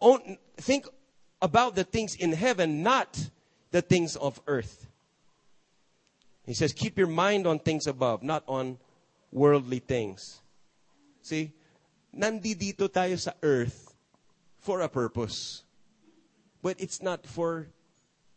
think 0.56 0.86
about 1.42 1.74
the 1.74 1.84
things 1.84 2.14
in 2.14 2.32
heaven 2.32 2.82
not 2.82 3.18
the 3.72 3.82
things 3.82 4.14
of 4.16 4.40
earth. 4.46 4.86
He 6.46 6.54
says 6.54 6.72
keep 6.72 6.98
your 6.98 7.08
mind 7.08 7.46
on 7.46 7.58
things 7.58 7.86
above 7.86 8.22
not 8.22 8.44
on 8.46 8.78
worldly 9.32 9.80
things. 9.80 10.40
See? 11.28 11.52
Nandito 12.16 12.88
tayo 12.88 13.20
sa 13.20 13.36
earth 13.44 13.92
for 14.64 14.80
a 14.80 14.88
purpose. 14.88 15.60
But 16.64 16.80
it's 16.80 17.04
not 17.04 17.28
for 17.28 17.68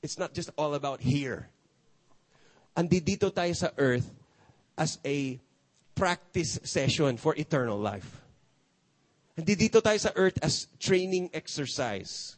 it's 0.04 0.20
not 0.20 0.36
just 0.36 0.52
all 0.60 0.76
about 0.76 1.00
here. 1.00 1.48
Andito 2.76 3.32
tayo 3.32 3.56
sa 3.56 3.72
earth 3.80 4.12
as 4.76 5.00
a 5.08 5.40
practice 5.96 6.60
session 6.68 7.16
for 7.16 7.32
eternal 7.40 7.80
life. 7.80 8.20
Andito 9.40 9.80
tayo 9.80 9.96
sa 9.96 10.12
earth 10.20 10.36
as 10.44 10.68
training 10.76 11.32
exercise. 11.32 12.36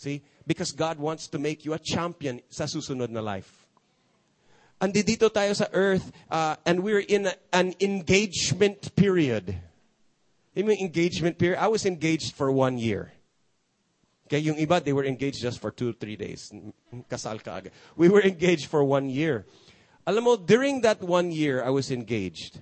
See? 0.00 0.24
Because 0.48 0.72
God 0.72 0.96
wants 0.98 1.28
to 1.28 1.38
make 1.38 1.68
you 1.68 1.76
a 1.76 1.78
champion 1.78 2.40
sa 2.48 2.64
susunod 2.64 3.12
na 3.12 3.20
life. 3.20 3.68
Andito 4.80 5.28
tayo 5.28 5.52
sa 5.54 5.68
earth 5.70 6.10
uh, 6.32 6.56
and 6.64 6.80
we're 6.82 7.04
in 7.04 7.28
a, 7.28 7.34
an 7.52 7.76
engagement 7.78 8.96
period. 8.96 9.54
Yung 10.54 10.70
engagement 10.70 11.38
period, 11.38 11.58
I 11.58 11.68
was 11.68 11.86
engaged 11.86 12.34
for 12.34 12.52
one 12.52 12.76
year. 12.76 13.12
Okay, 14.26 14.38
yung 14.38 14.56
iba, 14.56 14.82
they 14.82 14.92
were 14.92 15.04
engaged 15.04 15.40
just 15.40 15.60
for 15.60 15.70
two, 15.70 15.92
three 15.92 16.16
days. 16.16 16.52
Kasal 17.08 17.42
ka 17.42 17.60
agad. 17.60 17.72
We 17.96 18.08
were 18.08 18.22
engaged 18.22 18.66
for 18.66 18.84
one 18.84 19.08
year. 19.08 19.44
Alam 20.06 20.24
mo, 20.24 20.36
during 20.36 20.80
that 20.82 21.00
one 21.00 21.30
year, 21.30 21.62
I 21.62 21.70
was 21.70 21.90
engaged. 21.90 22.60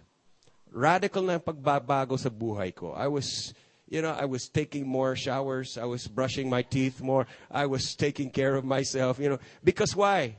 Radical 0.70 1.22
na 1.22 1.38
pagbabago 1.38 2.18
sa 2.18 2.28
buhay 2.28 2.74
ko. 2.74 2.92
I 2.92 3.06
was, 3.06 3.54
you 3.88 4.02
know, 4.02 4.10
I 4.10 4.26
was 4.26 4.48
taking 4.48 4.86
more 4.86 5.14
showers. 5.14 5.78
I 5.78 5.86
was 5.86 6.06
brushing 6.06 6.50
my 6.50 6.62
teeth 6.62 7.00
more. 7.00 7.26
I 7.50 7.66
was 7.66 7.94
taking 7.94 8.30
care 8.30 8.54
of 8.54 8.64
myself, 8.64 9.18
you 9.18 9.30
know. 9.30 9.38
Because 9.62 9.94
why? 9.94 10.36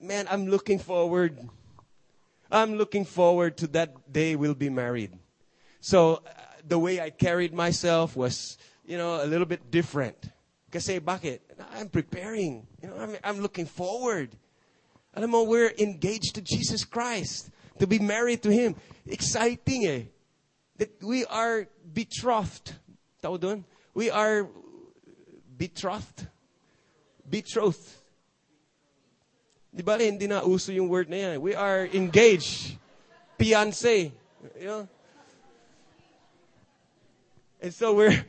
Man, 0.00 0.28
I'm 0.30 0.48
looking 0.48 0.78
forward. 0.78 1.36
I'm 2.52 2.76
looking 2.76 3.04
forward 3.04 3.56
to 3.58 3.66
that 3.76 4.12
day 4.12 4.36
we'll 4.36 4.54
be 4.54 4.70
married. 4.70 5.12
So, 5.80 6.22
the 6.66 6.78
way 6.78 7.00
I 7.00 7.10
carried 7.10 7.52
myself 7.52 8.16
was, 8.16 8.58
you 8.84 8.96
know, 8.96 9.22
a 9.22 9.26
little 9.26 9.46
bit 9.46 9.70
different. 9.70 10.16
Kasi 10.70 10.98
bakit? 10.98 11.40
I'm 11.74 11.88
preparing. 11.88 12.66
You 12.82 12.88
know, 12.88 12.96
I'm, 12.98 13.16
I'm 13.22 13.40
looking 13.40 13.66
forward. 13.66 14.34
Alam 15.14 15.30
mo, 15.30 15.42
we're 15.44 15.72
engaged 15.78 16.34
to 16.34 16.42
Jesus 16.42 16.84
Christ. 16.84 17.50
To 17.78 17.86
be 17.86 17.98
married 17.98 18.42
to 18.42 18.50
Him. 18.50 18.74
Exciting 19.06 19.86
eh. 19.86 20.02
That 20.78 21.02
we 21.02 21.24
are 21.26 21.68
betrothed. 21.92 22.74
Tao 23.22 23.36
doon? 23.36 23.64
We 23.94 24.10
are 24.10 24.48
betrothed. 25.56 26.26
Betrothed. 27.28 27.86
Di 29.74 29.82
ba 29.82 29.98
hindi 29.98 30.26
na 30.26 30.42
uso 30.42 30.70
yung 30.70 30.88
word 30.88 31.10
na 31.10 31.16
yan. 31.16 31.42
We 31.42 31.54
are 31.54 31.86
engaged. 31.90 32.78
Fiancé. 33.38 34.10
You 34.58 34.66
know? 34.66 34.88
And 37.64 37.72
so 37.72 37.94
we're 37.94 38.26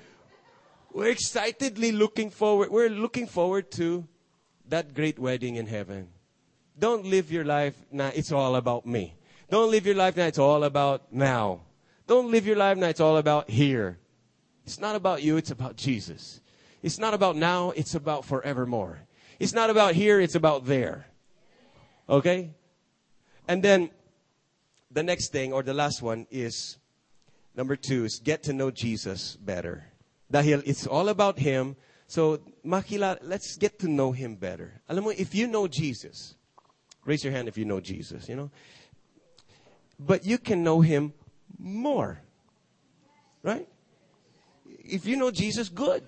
we're 0.93 1.09
excitedly 1.09 1.91
looking 1.91 2.29
forward. 2.29 2.71
We're 2.71 2.89
looking 2.89 3.27
forward 3.27 3.69
to 3.71 4.07
that 4.69 4.93
great 4.93 5.19
wedding 5.19 5.57
in 5.57 5.67
heaven. 5.67 6.07
Don't 6.79 7.05
live 7.05 7.33
your 7.33 7.43
life 7.43 7.75
now 7.91 8.13
it's 8.15 8.31
all 8.31 8.55
about 8.55 8.85
me. 8.85 9.13
Don't 9.49 9.69
live 9.71 9.85
your 9.85 9.95
life 9.95 10.15
now 10.15 10.27
it's 10.27 10.39
all 10.39 10.63
about 10.63 11.11
now. 11.11 11.59
Don't 12.07 12.31
live 12.31 12.47
your 12.47 12.55
life 12.55 12.77
now 12.77 12.87
it's 12.87 13.01
all 13.01 13.17
about 13.17 13.49
here. 13.49 13.99
It's 14.63 14.79
not 14.79 14.95
about 14.95 15.21
you, 15.21 15.35
it's 15.35 15.51
about 15.51 15.75
Jesus. 15.75 16.39
It's 16.81 16.97
not 16.97 17.13
about 17.13 17.35
now, 17.35 17.71
it's 17.71 17.93
about 17.93 18.23
forevermore. 18.23 19.01
It's 19.37 19.51
not 19.51 19.69
about 19.69 19.95
here, 19.95 20.21
it's 20.21 20.35
about 20.35 20.65
there. 20.65 21.07
Okay? 22.07 22.51
And 23.49 23.61
then 23.61 23.89
the 24.89 25.03
next 25.03 25.33
thing 25.33 25.51
or 25.51 25.61
the 25.61 25.73
last 25.73 26.01
one 26.01 26.25
is 26.31 26.77
Number 27.55 27.75
two 27.75 28.03
is 28.03 28.19
get 28.19 28.43
to 28.43 28.53
know 28.53 28.69
Jesus 28.69 29.37
better. 29.37 29.85
Dahil 30.31 30.63
it's 30.65 30.85
all 30.85 31.09
about 31.09 31.39
Him. 31.39 31.75
So, 32.07 32.39
makila, 32.65 33.17
let's 33.21 33.55
get 33.57 33.79
to 33.79 33.87
know 33.87 34.11
Him 34.11 34.35
better. 34.35 34.81
Alam 34.89 35.05
mo, 35.05 35.09
if 35.09 35.33
you 35.33 35.47
know 35.47 35.67
Jesus, 35.67 36.35
raise 37.05 37.23
your 37.23 37.33
hand 37.33 37.47
if 37.47 37.57
you 37.57 37.65
know 37.65 37.79
Jesus, 37.79 38.27
you 38.27 38.35
know. 38.35 38.51
But 39.97 40.25
you 40.25 40.37
can 40.37 40.63
know 40.63 40.81
Him 40.81 41.13
more. 41.57 42.19
Right? 43.41 43.67
If 44.65 45.05
you 45.05 45.15
know 45.15 45.31
Jesus, 45.31 45.69
good. 45.69 46.03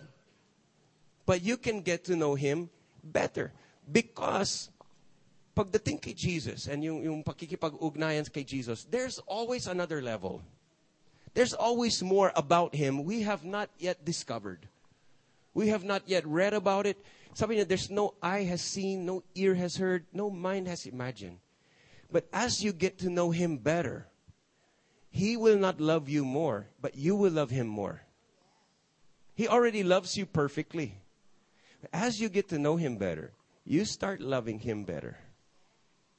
But 1.26 1.42
you 1.42 1.58
can 1.58 1.82
get 1.82 2.04
to 2.06 2.16
know 2.16 2.36
Him 2.36 2.70
better. 3.04 3.54
Because 3.90 4.70
pagdating 5.56 6.02
kay 6.02 6.14
Jesus 6.14 6.68
and 6.68 6.84
yung, 6.84 7.02
yung 7.04 7.24
pakikipag-ugnayan 7.24 8.32
kay 8.32 8.44
Jesus, 8.44 8.84
there's 8.84 9.20
always 9.26 9.68
another 9.68 10.02
level. 10.02 10.44
There's 11.38 11.54
always 11.54 12.02
more 12.02 12.32
about 12.36 12.74
Him 12.74 13.04
we 13.04 13.22
have 13.22 13.46
not 13.46 13.70
yet 13.78 14.04
discovered. 14.04 14.68
We 15.54 15.68
have 15.68 15.84
not 15.84 16.10
yet 16.10 16.26
read 16.26 16.56
about 16.56 16.88
it. 16.88 16.98
Something 17.36 17.60
that 17.60 17.70
there's 17.70 17.92
no 17.92 18.16
eye 18.24 18.42
has 18.46 18.60
seen, 18.60 19.06
no 19.06 19.22
ear 19.36 19.54
has 19.54 19.78
heard, 19.78 20.08
no 20.12 20.32
mind 20.32 20.68
has 20.68 20.88
imagined. 20.88 21.38
But 22.12 22.26
as 22.34 22.64
you 22.64 22.74
get 22.74 22.98
to 23.06 23.12
know 23.12 23.30
Him 23.30 23.58
better, 23.58 24.08
He 25.12 25.38
will 25.38 25.60
not 25.60 25.80
love 25.80 26.10
you 26.10 26.26
more, 26.26 26.70
but 26.82 26.98
you 26.98 27.16
will 27.16 27.34
love 27.34 27.52
Him 27.52 27.68
more. 27.68 28.02
He 29.36 29.48
already 29.48 29.84
loves 29.84 30.18
you 30.18 30.26
perfectly. 30.26 30.96
As 31.94 32.20
you 32.20 32.30
get 32.30 32.50
to 32.50 32.58
know 32.58 32.78
Him 32.78 32.98
better, 32.98 33.32
you 33.64 33.86
start 33.86 34.22
loving 34.22 34.58
Him 34.58 34.86
better. 34.86 35.20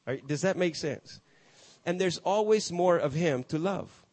Right? 0.07 0.25
Does 0.25 0.43
that 0.43 0.57
make 0.57 0.77
sense? 0.77 1.21
And 1.85 2.01
there's 2.01 2.19
always 2.19 2.71
more 2.71 2.99
of 2.99 3.15
Him 3.15 3.43
to 3.49 3.59
love. 3.59 4.05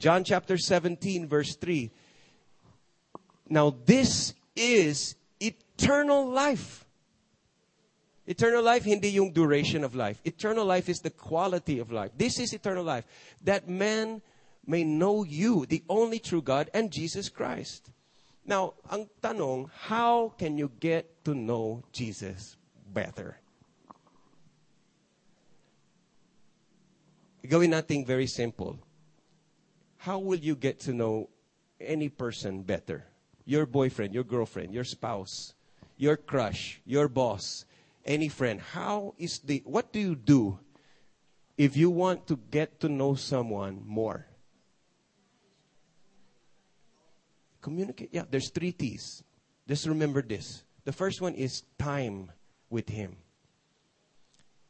John 0.00 0.24
chapter 0.24 0.56
17, 0.56 1.28
verse 1.28 1.56
3. 1.56 1.92
Now, 3.50 3.76
this 3.84 4.32
is 4.56 5.14
eternal 5.38 6.26
life. 6.26 6.86
Eternal 8.26 8.62
life, 8.62 8.84
hindi 8.84 9.10
yung 9.10 9.30
duration 9.30 9.84
of 9.84 9.94
life. 9.94 10.18
Eternal 10.24 10.64
life 10.64 10.88
is 10.88 11.00
the 11.00 11.10
quality 11.10 11.78
of 11.78 11.92
life. 11.92 12.12
This 12.16 12.40
is 12.40 12.54
eternal 12.54 12.82
life. 12.82 13.04
That 13.44 13.68
man 13.68 14.22
may 14.64 14.84
know 14.84 15.22
you, 15.22 15.66
the 15.66 15.84
only 15.90 16.18
true 16.18 16.40
God, 16.40 16.70
and 16.72 16.90
Jesus 16.90 17.28
Christ. 17.28 17.90
Now, 18.46 18.80
ang 18.90 19.10
tanong, 19.20 19.68
how 19.84 20.32
can 20.38 20.56
you 20.56 20.72
get 20.80 21.24
to 21.26 21.34
know 21.34 21.84
Jesus 21.92 22.56
better? 22.88 23.36
Gawin 27.44 27.72
natin 27.76 28.06
very 28.06 28.26
simple. 28.26 28.80
How 30.00 30.18
will 30.18 30.38
you 30.38 30.56
get 30.56 30.80
to 30.88 30.94
know 30.94 31.28
any 31.78 32.08
person 32.08 32.62
better? 32.62 33.04
Your 33.44 33.66
boyfriend, 33.66 34.14
your 34.14 34.24
girlfriend, 34.24 34.72
your 34.72 34.84
spouse, 34.84 35.52
your 35.98 36.16
crush, 36.16 36.80
your 36.86 37.06
boss, 37.06 37.66
any 38.06 38.30
friend. 38.30 38.62
How 38.62 39.12
is 39.18 39.40
the, 39.40 39.60
what 39.66 39.92
do 39.92 40.00
you 40.00 40.14
do 40.16 40.58
if 41.58 41.76
you 41.76 41.90
want 41.90 42.26
to 42.28 42.40
get 42.50 42.80
to 42.80 42.88
know 42.88 43.14
someone 43.14 43.82
more? 43.84 44.24
Communicate. 47.60 48.08
Yeah, 48.10 48.24
there's 48.30 48.48
three 48.48 48.72
T's. 48.72 49.22
Just 49.68 49.84
remember 49.84 50.22
this. 50.22 50.64
The 50.86 50.92
first 50.92 51.20
one 51.20 51.34
is 51.34 51.64
time 51.78 52.32
with 52.70 52.88
him. 52.88 53.16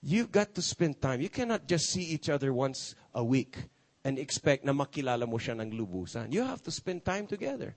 You've 0.02 0.32
got 0.32 0.56
to 0.56 0.62
spend 0.62 1.00
time. 1.00 1.20
You 1.20 1.28
cannot 1.28 1.68
just 1.68 1.88
see 1.88 2.02
each 2.02 2.28
other 2.28 2.52
once 2.52 2.96
a 3.14 3.22
week 3.22 3.56
and 4.04 4.18
expect 4.18 4.64
na 4.64 4.72
makilala 4.72 5.28
mo 5.28 5.36
siya 5.36 5.58
ng 5.60 5.76
lubusan. 5.76 6.32
You 6.32 6.44
have 6.44 6.62
to 6.64 6.72
spend 6.72 7.04
time 7.04 7.26
together. 7.26 7.76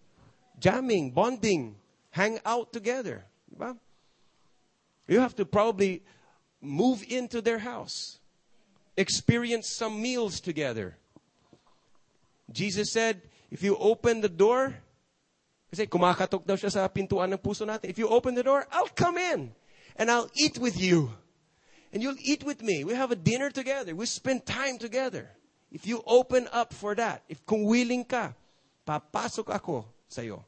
Jamming, 0.60 1.12
bonding. 1.12 1.76
hang 2.14 2.40
out 2.46 2.72
together. 2.72 3.26
Diba? 3.50 3.76
You 5.08 5.20
have 5.20 5.36
to 5.36 5.46
probably 5.46 6.04
move 6.62 7.04
into 7.10 7.42
their 7.42 7.58
house, 7.58 8.20
experience 8.96 9.76
some 9.76 10.02
meals 10.02 10.40
together. 10.40 10.96
Jesus 12.52 12.94
said, 12.94 13.22
if 13.50 13.64
you 13.64 13.76
open 13.78 14.22
the 14.22 14.30
door, 14.30 14.78
kasi 15.74 15.88
kumakatok 15.88 16.46
daw 16.46 16.54
siya 16.54 16.70
sa 16.70 16.88
pintuan 16.88 17.34
ng 17.34 17.42
puso 17.42 17.66
natin. 17.66 17.90
If 17.90 17.98
you 17.98 18.08
open 18.08 18.38
the 18.38 18.46
door, 18.46 18.70
I'll 18.72 18.94
come 18.94 19.18
in 19.18 19.50
and 19.98 20.12
I'll 20.12 20.30
eat 20.38 20.62
with 20.62 20.78
you. 20.78 21.10
And 21.92 22.02
you'll 22.02 22.22
eat 22.22 22.46
with 22.46 22.62
me. 22.62 22.86
We 22.86 22.94
have 22.94 23.10
a 23.10 23.18
dinner 23.18 23.50
together. 23.50 23.98
We 23.98 24.06
spend 24.06 24.46
time 24.46 24.78
together. 24.78 25.34
If 25.74 25.90
you 25.90 26.06
open 26.06 26.46
up 26.54 26.72
for 26.72 26.94
that, 26.94 27.26
if 27.28 27.42
kung 27.50 27.66
willing 27.66 28.06
ka, 28.06 28.38
papasok 28.86 29.50
ako 29.50 29.90
sa'yo. 30.06 30.46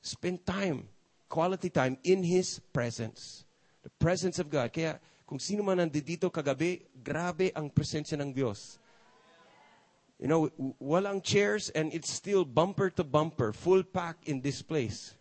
Spend 0.00 0.48
time, 0.48 0.88
quality 1.28 1.68
time 1.68 2.00
in 2.08 2.24
His 2.24 2.56
presence. 2.72 3.44
The 3.84 3.92
presence 4.00 4.40
of 4.40 4.48
God. 4.48 4.72
Kaya 4.72 4.96
kung 5.28 5.36
sino 5.36 5.60
man 5.60 5.84
nandito 5.84 6.32
kagabi, 6.32 6.88
grabe 7.04 7.52
ang 7.52 7.68
presensya 7.68 8.16
ng 8.16 8.32
Diyos. 8.32 8.80
You 10.16 10.28
know, 10.28 10.48
walang 10.80 11.20
chairs 11.20 11.68
and 11.76 11.92
it's 11.92 12.08
still 12.08 12.44
bumper 12.48 12.88
to 12.96 13.04
bumper, 13.04 13.52
full 13.52 13.84
pack 13.84 14.16
in 14.24 14.40
this 14.40 14.64
place. 14.64 15.14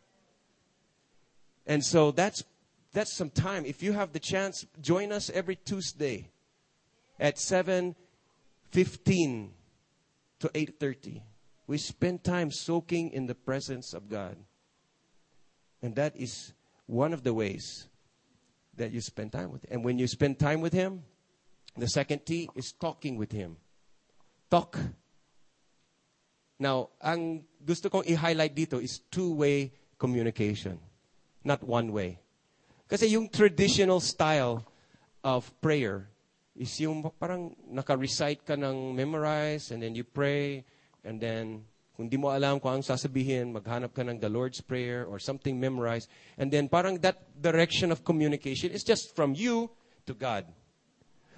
And 1.68 1.84
so 1.84 2.12
that's 2.12 2.44
that's 2.92 3.12
some 3.12 3.30
time. 3.30 3.68
If 3.68 3.84
you 3.84 3.94
have 3.94 4.12
the 4.12 4.20
chance, 4.20 4.66
join 4.82 5.12
us 5.12 5.30
every 5.30 5.56
Tuesday 5.56 6.32
at 7.20 7.38
7:15 8.72 9.52
to 10.40 10.50
8:30. 10.54 11.24
We 11.68 11.78
spend 11.78 12.24
time 12.24 12.52
soaking 12.52 13.12
in 13.12 13.28
the 13.28 13.36
presence 13.36 13.94
of 13.94 14.10
God. 14.10 14.38
And 15.82 15.96
that 15.96 16.16
is 16.18 16.54
one 16.88 17.14
of 17.14 17.24
the 17.24 17.34
ways 17.34 17.88
that 18.76 18.92
you 18.92 19.02
spend 19.02 19.32
time 19.32 19.52
with 19.52 19.64
him. 19.64 19.70
And 19.72 19.86
when 19.86 20.00
you 20.00 20.08
spend 20.08 20.40
time 20.40 20.62
with 20.62 20.74
him, 20.74 21.04
the 21.78 21.88
second 21.88 22.26
T 22.26 22.50
is 22.56 22.74
talking 22.74 23.18
with 23.18 23.32
him. 23.32 23.58
Talk. 24.50 24.80
Now, 26.58 26.90
ang 27.00 27.46
gusto 27.64 27.90
kong 27.90 28.04
i-highlight 28.10 28.56
dito 28.56 28.82
is 28.82 29.00
two-way 29.12 29.72
communication, 29.98 30.80
not 31.44 31.64
one 31.64 31.94
way. 31.94 32.20
Kasi 32.90 33.08
yung 33.08 33.30
traditional 33.30 34.02
style 34.02 34.66
of 35.24 35.54
prayer 35.62 36.10
is 36.60 36.76
yung 36.84 37.00
parang 37.16 37.56
naka-recite 37.72 38.44
ka 38.44 38.60
ng 38.60 38.92
memorize 38.92 39.72
and 39.72 39.80
then 39.80 39.96
you 39.96 40.04
pray 40.04 40.68
and 41.08 41.24
then 41.24 41.64
kung 41.96 42.08
di 42.08 42.16
mo 42.16 42.32
alam 42.32 42.64
kung 42.64 42.80
anong 42.80 42.96
sasabihin, 42.96 43.52
maghanap 43.52 43.92
ka 43.92 44.08
ng 44.08 44.24
the 44.24 44.32
Lord's 44.32 44.64
Prayer 44.64 45.04
or 45.04 45.20
something 45.20 45.60
memorized. 45.60 46.08
And 46.40 46.48
then 46.48 46.72
parang 46.72 46.96
that 47.04 47.20
direction 47.36 47.92
of 47.92 48.08
communication 48.08 48.72
is 48.72 48.88
just 48.88 49.12
from 49.20 49.36
you 49.36 49.68
to 50.08 50.16
God. 50.16 50.48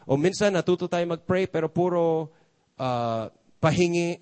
O 0.06 0.22
minsan 0.22 0.54
natuto 0.54 0.86
tayo 0.86 1.02
mag-pray 1.10 1.50
pero 1.50 1.66
puro 1.66 2.30
uh, 2.78 3.34
pahingi. 3.58 4.22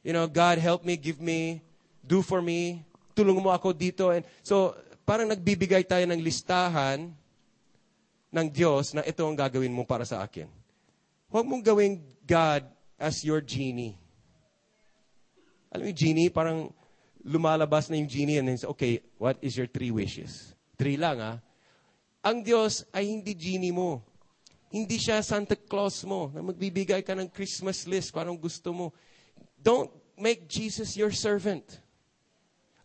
You 0.00 0.16
know, 0.16 0.24
God 0.24 0.56
help 0.56 0.88
me, 0.88 0.96
give 0.96 1.20
me, 1.20 1.60
do 2.00 2.24
for 2.24 2.40
me, 2.40 2.80
tulong 3.12 3.36
mo 3.36 3.52
ako 3.52 3.76
dito. 3.76 4.08
And 4.08 4.24
so 4.40 4.72
parang 5.04 5.28
nagbibigay 5.28 5.84
tayo 5.84 6.08
ng 6.08 6.20
listahan 6.24 7.12
ng 8.28 8.48
Diyos 8.52 8.92
na 8.92 9.04
ito 9.04 9.24
ang 9.24 9.36
gagawin 9.36 9.72
mo 9.72 9.88
para 9.88 10.04
sa 10.04 10.20
akin. 10.20 10.48
Huwag 11.28 11.44
mong 11.48 11.64
gawing 11.64 12.00
God 12.24 12.64
as 12.96 13.24
your 13.24 13.40
genie. 13.40 13.96
Alam 15.72 15.84
mo 15.84 15.88
yung 15.92 16.00
genie, 16.00 16.28
parang 16.32 16.72
lumalabas 17.24 17.92
na 17.92 18.00
yung 18.00 18.08
genie 18.08 18.40
and 18.40 18.48
then, 18.48 18.58
okay, 18.68 19.00
what 19.20 19.36
is 19.44 19.56
your 19.56 19.68
three 19.68 19.92
wishes? 19.92 20.56
Three 20.80 20.96
lang, 20.96 21.20
ah. 21.20 21.36
Ang 22.24 22.44
Diyos 22.44 22.84
ay 22.92 23.08
hindi 23.08 23.36
genie 23.36 23.72
mo. 23.72 24.00
Hindi 24.68 25.00
siya 25.00 25.24
Santa 25.24 25.56
Claus 25.56 26.04
mo 26.04 26.28
na 26.32 26.44
magbibigay 26.44 27.00
ka 27.00 27.16
ng 27.16 27.32
Christmas 27.32 27.88
list 27.88 28.12
kung 28.12 28.28
anong 28.28 28.40
gusto 28.40 28.72
mo. 28.72 28.86
Don't 29.56 29.88
make 30.16 30.44
Jesus 30.48 30.96
your 30.96 31.12
servant. 31.12 31.80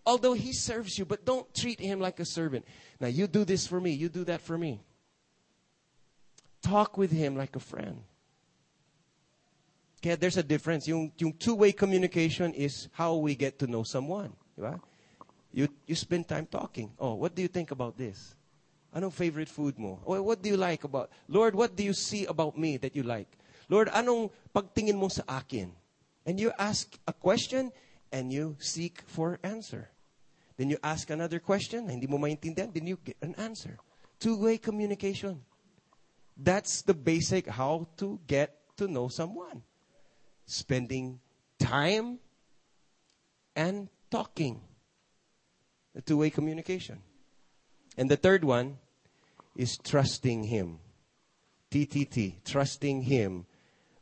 Although 0.07 0.35
He 0.35 0.51
serves 0.51 0.95
you, 0.99 1.03
but 1.03 1.23
don't 1.23 1.47
treat 1.51 1.79
Him 1.79 1.99
like 1.99 2.19
a 2.19 2.27
servant. 2.27 2.63
Now, 2.99 3.07
you 3.11 3.27
do 3.27 3.43
this 3.43 3.67
for 3.67 3.79
me, 3.79 3.91
you 3.91 4.07
do 4.07 4.23
that 4.27 4.39
for 4.39 4.57
me. 4.57 4.79
Talk 6.63 6.97
with 6.97 7.11
Him 7.11 7.35
like 7.35 7.55
a 7.55 7.59
friend. 7.59 8.01
Kaya 10.01 10.17
there's 10.17 10.37
a 10.37 10.43
difference. 10.43 10.87
Yung, 10.87 11.11
yung 11.19 11.31
two-way 11.31 11.71
communication 11.71 12.53
is 12.55 12.87
how 12.91 13.15
we 13.15 13.35
get 13.35 13.59
to 13.59 13.67
know 13.67 13.83
someone. 13.83 14.33
Ba? 14.57 14.79
You, 15.53 15.67
you 15.85 15.95
spend 15.95 16.27
time 16.27 16.47
talking. 16.47 16.91
Oh, 16.99 17.13
what 17.13 17.35
do 17.35 17.41
you 17.41 17.47
think 17.47 17.71
about 17.71 17.97
this? 17.97 18.35
Anong 18.95 19.13
favorite 19.13 19.49
food 19.49 19.79
mo? 19.79 19.99
What 20.03 20.41
do 20.41 20.49
you 20.49 20.57
like 20.57 20.83
about? 20.83 21.09
Lord, 21.27 21.55
what 21.55 21.75
do 21.75 21.83
you 21.83 21.93
see 21.93 22.25
about 22.25 22.57
me 22.57 22.77
that 22.77 22.95
you 22.95 23.03
like? 23.03 23.27
Lord, 23.69 23.89
anong 23.93 24.29
pagtingin 24.53 24.95
mo 24.95 25.07
sa 25.07 25.23
akin? 25.27 25.71
And 26.25 26.39
you 26.39 26.51
ask 26.59 26.97
a 27.07 27.13
question 27.13 27.71
and 28.11 28.31
you 28.31 28.55
seek 28.59 29.01
for 29.07 29.39
answer. 29.43 29.89
Then 30.57 30.69
you 30.69 30.77
ask 30.83 31.09
another 31.09 31.39
question, 31.39 31.89
hindi 31.89 32.05
mo 32.05 32.19
maintindihan, 32.19 32.71
then 32.71 32.85
you 32.85 32.99
get 33.03 33.17
an 33.21 33.33
answer. 33.35 33.79
Two-way 34.19 34.57
communication. 34.59 35.41
That's 36.37 36.81
the 36.81 36.93
basic 36.93 37.47
how 37.47 37.87
to 37.97 38.19
get 38.27 38.57
to 38.77 38.87
know 38.87 39.07
someone. 39.07 39.61
Spending 40.45 41.19
time 41.59 42.19
and 43.55 43.89
talking. 44.09 44.61
The 45.93 46.01
two-way 46.01 46.29
communication. 46.29 47.01
And 47.97 48.09
the 48.09 48.17
third 48.17 48.43
one 48.43 48.77
is 49.55 49.77
trusting 49.77 50.45
Him. 50.45 50.79
TTT, 51.69 52.43
trusting 52.43 53.03
Him 53.03 53.45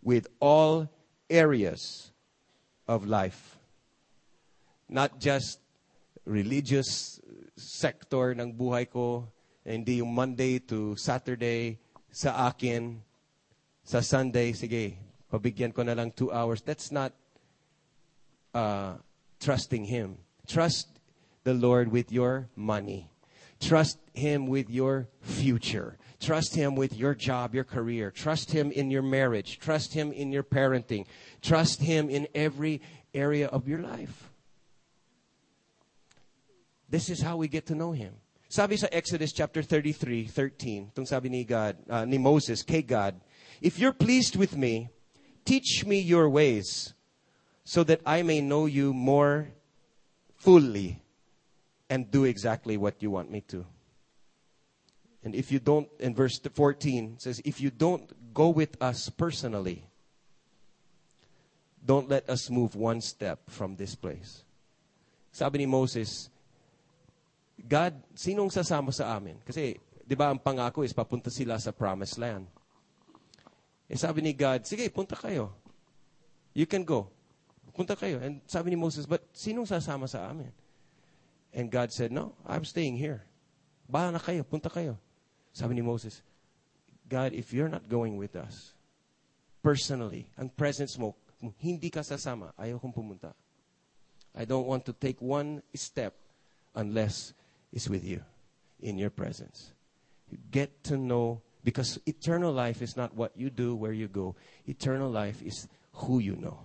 with 0.02 0.28
all 0.40 0.90
areas 1.30 2.12
of 2.88 3.06
life. 3.06 3.58
Not 4.88 5.20
just 5.20 5.60
religious 6.26 7.20
sector 7.56 8.32
ng 8.32 8.56
buhay 8.56 8.90
ko, 8.90 9.28
hindi 9.64 10.00
yung 10.00 10.16
Monday 10.16 10.60
to 10.60 10.96
Saturday 10.96 11.80
sa 12.12 12.48
akin, 12.48 13.02
sa 13.84 14.02
Sunday, 14.02 14.54
sige, 14.54 15.00
pabigyan 15.32 15.74
ko 15.74 15.84
na 15.84 15.94
lang 15.94 16.12
two 16.12 16.32
hours. 16.32 16.62
That's 16.62 16.92
not 16.92 17.14
uh, 18.54 18.96
trusting 19.40 19.86
Him. 19.86 20.18
Trust 20.48 20.88
the 21.44 21.54
Lord 21.54 21.92
with 21.92 22.12
your 22.12 22.50
money. 22.56 23.10
Trust 23.60 23.98
Him 24.14 24.48
with 24.48 24.70
your 24.70 25.08
future. 25.22 25.98
Trust 26.20 26.54
Him 26.54 26.76
with 26.76 26.96
your 26.96 27.16
job, 27.16 27.56
your 27.56 27.64
career. 27.64 28.12
Trust 28.12 28.52
Him 28.52 28.72
in 28.72 28.92
your 28.92 29.02
marriage. 29.02 29.58
Trust 29.60 29.94
Him 29.94 30.12
in 30.12 30.32
your 30.32 30.44
parenting. 30.44 31.06
Trust 31.42 31.82
Him 31.82 32.10
in 32.10 32.28
every 32.36 32.82
area 33.14 33.48
of 33.48 33.68
your 33.68 33.80
life. 33.80 34.30
This 36.90 37.10
is 37.10 37.22
how 37.22 37.38
we 37.38 37.48
get 37.48 37.68
to 37.68 37.76
know 37.76 37.94
Him. 37.94 38.21
Sabi 38.52 38.76
sa 38.76 38.92
Exodus 38.92 39.32
chapter 39.32 39.64
33, 39.64 40.28
13, 40.28 40.92
itong 40.92 41.08
sabi 41.08 41.32
ni, 41.32 41.48
God, 41.48 41.80
uh, 41.88 42.04
ni 42.04 42.20
Moses 42.20 42.68
kay 42.68 42.84
God, 42.84 43.16
If 43.64 43.80
you're 43.80 43.96
pleased 43.96 44.36
with 44.36 44.60
me, 44.60 44.92
teach 45.48 45.88
me 45.88 46.04
your 46.04 46.28
ways 46.28 46.92
so 47.64 47.88
that 47.88 48.04
I 48.06 48.28
may 48.28 48.42
know 48.44 48.68
you 48.68 48.92
more 48.92 49.48
fully 50.36 51.00
and 51.88 52.12
do 52.12 52.26
exactly 52.26 52.76
what 52.76 53.00
you 53.00 53.10
want 53.10 53.32
me 53.32 53.40
to. 53.56 53.64
And 55.24 55.34
if 55.34 55.50
you 55.50 55.64
don't, 55.64 55.88
in 55.98 56.14
verse 56.14 56.38
14, 56.38 57.14
it 57.16 57.22
says, 57.22 57.42
if 57.46 57.62
you 57.62 57.72
don't 57.72 58.34
go 58.34 58.50
with 58.50 58.76
us 58.84 59.08
personally, 59.08 59.88
don't 61.86 62.10
let 62.10 62.30
us 62.30 62.50
move 62.50 62.76
one 62.76 63.00
step 63.00 63.48
from 63.48 63.78
this 63.78 63.96
place. 63.96 64.44
Sabi 65.32 65.60
ni 65.60 65.68
Moses, 65.68 66.28
God, 67.62 67.94
sinong 68.18 68.50
sasama 68.50 68.90
sa 68.90 69.14
amin? 69.14 69.38
Kasi, 69.46 69.78
di 70.02 70.16
ba, 70.18 70.34
ang 70.34 70.42
pangako 70.42 70.82
is 70.82 70.94
papunta 70.94 71.30
sila 71.30 71.62
sa 71.62 71.70
promised 71.70 72.18
land. 72.18 72.50
Eh 73.92 74.00
sabi 74.00 74.24
ni 74.24 74.32
God, 74.32 74.64
sige, 74.64 74.88
punta 74.88 75.20
kayo. 75.20 75.52
You 76.56 76.64
can 76.64 76.88
go. 76.88 77.12
Punta 77.76 77.96
kayo. 77.96 78.24
And 78.24 78.40
sabi 78.48 78.72
ni 78.72 78.78
Moses, 78.80 79.04
but 79.04 79.24
sinong 79.36 79.68
sasama 79.68 80.08
sa 80.08 80.32
amin? 80.32 80.52
And 81.52 81.68
God 81.68 81.92
said, 81.92 82.12
no, 82.12 82.32
I'm 82.48 82.64
staying 82.64 82.96
here. 82.96 83.28
Bahala 83.92 84.16
na 84.16 84.22
kayo, 84.24 84.48
punta 84.48 84.72
kayo. 84.72 84.96
Sabi 85.52 85.76
ni 85.76 85.84
Moses, 85.84 86.24
God, 87.12 87.36
if 87.36 87.52
you're 87.52 87.68
not 87.68 87.92
going 87.92 88.16
with 88.16 88.40
us, 88.40 88.72
personally, 89.60 90.32
ang 90.40 90.48
presence 90.48 90.96
mo, 90.96 91.20
hindi 91.60 91.92
ka 91.92 92.00
sasama, 92.00 92.56
ayaw 92.56 92.80
kong 92.80 92.96
pumunta. 92.96 93.36
I 94.32 94.48
don't 94.48 94.64
want 94.64 94.88
to 94.88 94.96
take 94.96 95.20
one 95.20 95.60
step 95.76 96.16
unless 96.72 97.36
it's 97.72 97.90
with 97.90 98.06
you 98.06 98.24
in 98.82 98.98
your 98.98 99.10
presence. 99.10 99.72
You 100.30 100.38
get 100.52 100.84
to 100.86 100.98
know, 100.98 101.42
because 101.64 102.00
eternal 102.06 102.52
life 102.52 102.82
is 102.82 102.98
not 102.98 103.16
what 103.16 103.36
you 103.36 103.50
do, 103.50 103.76
where 103.76 103.94
you 103.94 104.08
go. 104.08 104.36
Eternal 104.66 105.10
life 105.10 105.42
is 105.42 105.68
who 105.94 106.20
you 106.20 106.36
know. 106.36 106.60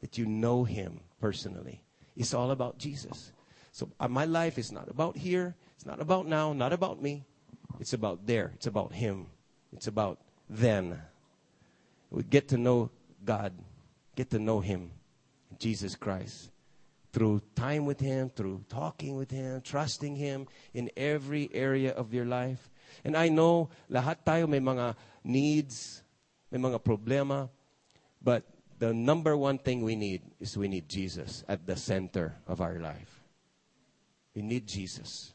That 0.00 0.18
you 0.18 0.26
know 0.26 0.64
Him 0.64 1.00
personally. 1.20 1.82
It's 2.16 2.34
all 2.34 2.50
about 2.50 2.78
Jesus. 2.78 3.32
So 3.70 3.88
uh, 4.00 4.08
my 4.08 4.24
life 4.24 4.58
is 4.58 4.72
not 4.72 4.88
about 4.88 5.16
here. 5.16 5.54
It's 5.76 5.86
not 5.86 6.00
about 6.00 6.26
now. 6.26 6.52
Not 6.52 6.72
about 6.72 7.00
me. 7.00 7.24
It's 7.80 7.92
about 7.92 8.26
there. 8.26 8.52
It's 8.56 8.66
about 8.66 8.92
Him. 8.92 9.26
It's 9.72 9.86
about 9.86 10.18
then. 10.50 11.00
We 12.10 12.22
get 12.24 12.48
to 12.48 12.58
know 12.58 12.90
God, 13.24 13.52
get 14.16 14.30
to 14.30 14.38
know 14.38 14.60
Him, 14.60 14.90
Jesus 15.58 15.94
Christ, 15.96 16.50
through 17.12 17.42
time 17.54 17.84
with 17.84 18.00
Him, 18.00 18.30
through 18.30 18.64
talking 18.68 19.16
with 19.16 19.30
Him, 19.30 19.60
trusting 19.60 20.16
Him 20.16 20.46
in 20.72 20.90
every 20.96 21.50
area 21.52 21.92
of 21.92 22.14
your 22.14 22.24
life. 22.24 22.70
And 23.04 23.16
I 23.16 23.28
know 23.28 23.68
lahat 23.90 24.24
tayo 24.24 24.48
may 24.48 24.60
mga 24.60 24.96
needs, 25.24 26.02
may 26.50 26.58
mga 26.58 26.80
problema, 26.80 27.48
but 28.22 28.44
the 28.78 28.92
number 28.92 29.36
one 29.36 29.58
thing 29.58 29.82
we 29.82 29.94
need 29.94 30.22
is 30.40 30.56
we 30.56 30.68
need 30.68 30.88
Jesus 30.88 31.44
at 31.48 31.66
the 31.66 31.76
center 31.76 32.34
of 32.46 32.60
our 32.60 32.80
life. 32.80 33.22
We 34.34 34.42
need 34.42 34.66
Jesus. 34.66 35.34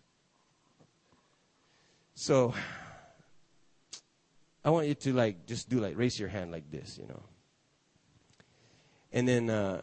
So, 2.15 2.53
I 4.65 4.69
want 4.69 4.87
you 4.87 4.95
to 4.95 5.13
like 5.13 5.45
just 5.45 5.69
do 5.69 5.79
like 5.79 5.95
raise 5.95 6.19
your 6.19 6.29
hand 6.29 6.51
like 6.51 6.69
this, 6.71 6.97
you 6.97 7.07
know. 7.07 7.23
And 9.13 9.27
then 9.27 9.49
uh, 9.49 9.81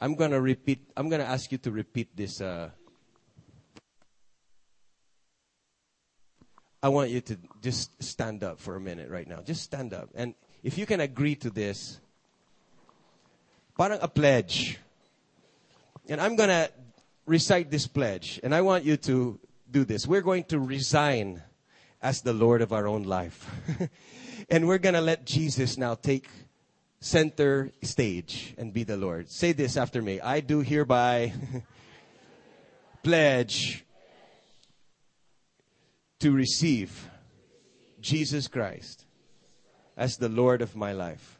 I'm 0.00 0.14
gonna 0.14 0.40
repeat. 0.40 0.80
I'm 0.96 1.08
gonna 1.08 1.24
ask 1.24 1.50
you 1.52 1.58
to 1.58 1.70
repeat 1.70 2.16
this. 2.16 2.40
Uh, 2.40 2.70
I 6.82 6.88
want 6.88 7.10
you 7.10 7.20
to 7.22 7.38
just 7.62 8.02
stand 8.02 8.44
up 8.44 8.60
for 8.60 8.76
a 8.76 8.80
minute 8.80 9.10
right 9.10 9.26
now. 9.26 9.40
Just 9.40 9.62
stand 9.62 9.94
up, 9.94 10.10
and 10.14 10.34
if 10.62 10.78
you 10.78 10.86
can 10.86 11.00
agree 11.00 11.34
to 11.36 11.50
this, 11.50 12.00
parang 13.76 13.98
a 14.02 14.08
pledge. 14.08 14.78
And 16.08 16.20
I'm 16.20 16.36
gonna 16.36 16.68
recite 17.26 17.70
this 17.70 17.86
pledge, 17.86 18.38
and 18.42 18.54
I 18.54 18.60
want 18.60 18.84
you 18.84 18.96
to 18.98 19.40
do 19.70 19.84
this. 19.84 20.06
We're 20.06 20.22
going 20.22 20.44
to 20.44 20.60
resign 20.60 21.42
as 22.02 22.22
the 22.22 22.32
Lord 22.32 22.62
of 22.62 22.72
our 22.72 22.86
own 22.86 23.02
life. 23.02 23.50
and 24.48 24.66
we're 24.68 24.78
going 24.78 24.94
to 24.94 25.00
let 25.00 25.24
Jesus 25.24 25.76
now 25.76 25.94
take 25.94 26.28
center 27.00 27.72
stage 27.82 28.54
and 28.58 28.72
be 28.72 28.84
the 28.84 28.96
Lord. 28.96 29.30
Say 29.30 29.52
this 29.52 29.76
after 29.76 30.02
me. 30.02 30.20
I 30.20 30.40
do 30.40 30.60
hereby 30.60 31.32
pledge 33.02 33.84
to 36.20 36.32
receive 36.32 37.08
Jesus 38.00 38.48
Christ 38.48 39.04
as 39.96 40.16
the 40.16 40.28
Lord 40.28 40.62
of 40.62 40.76
my 40.76 40.92
life. 40.92 41.38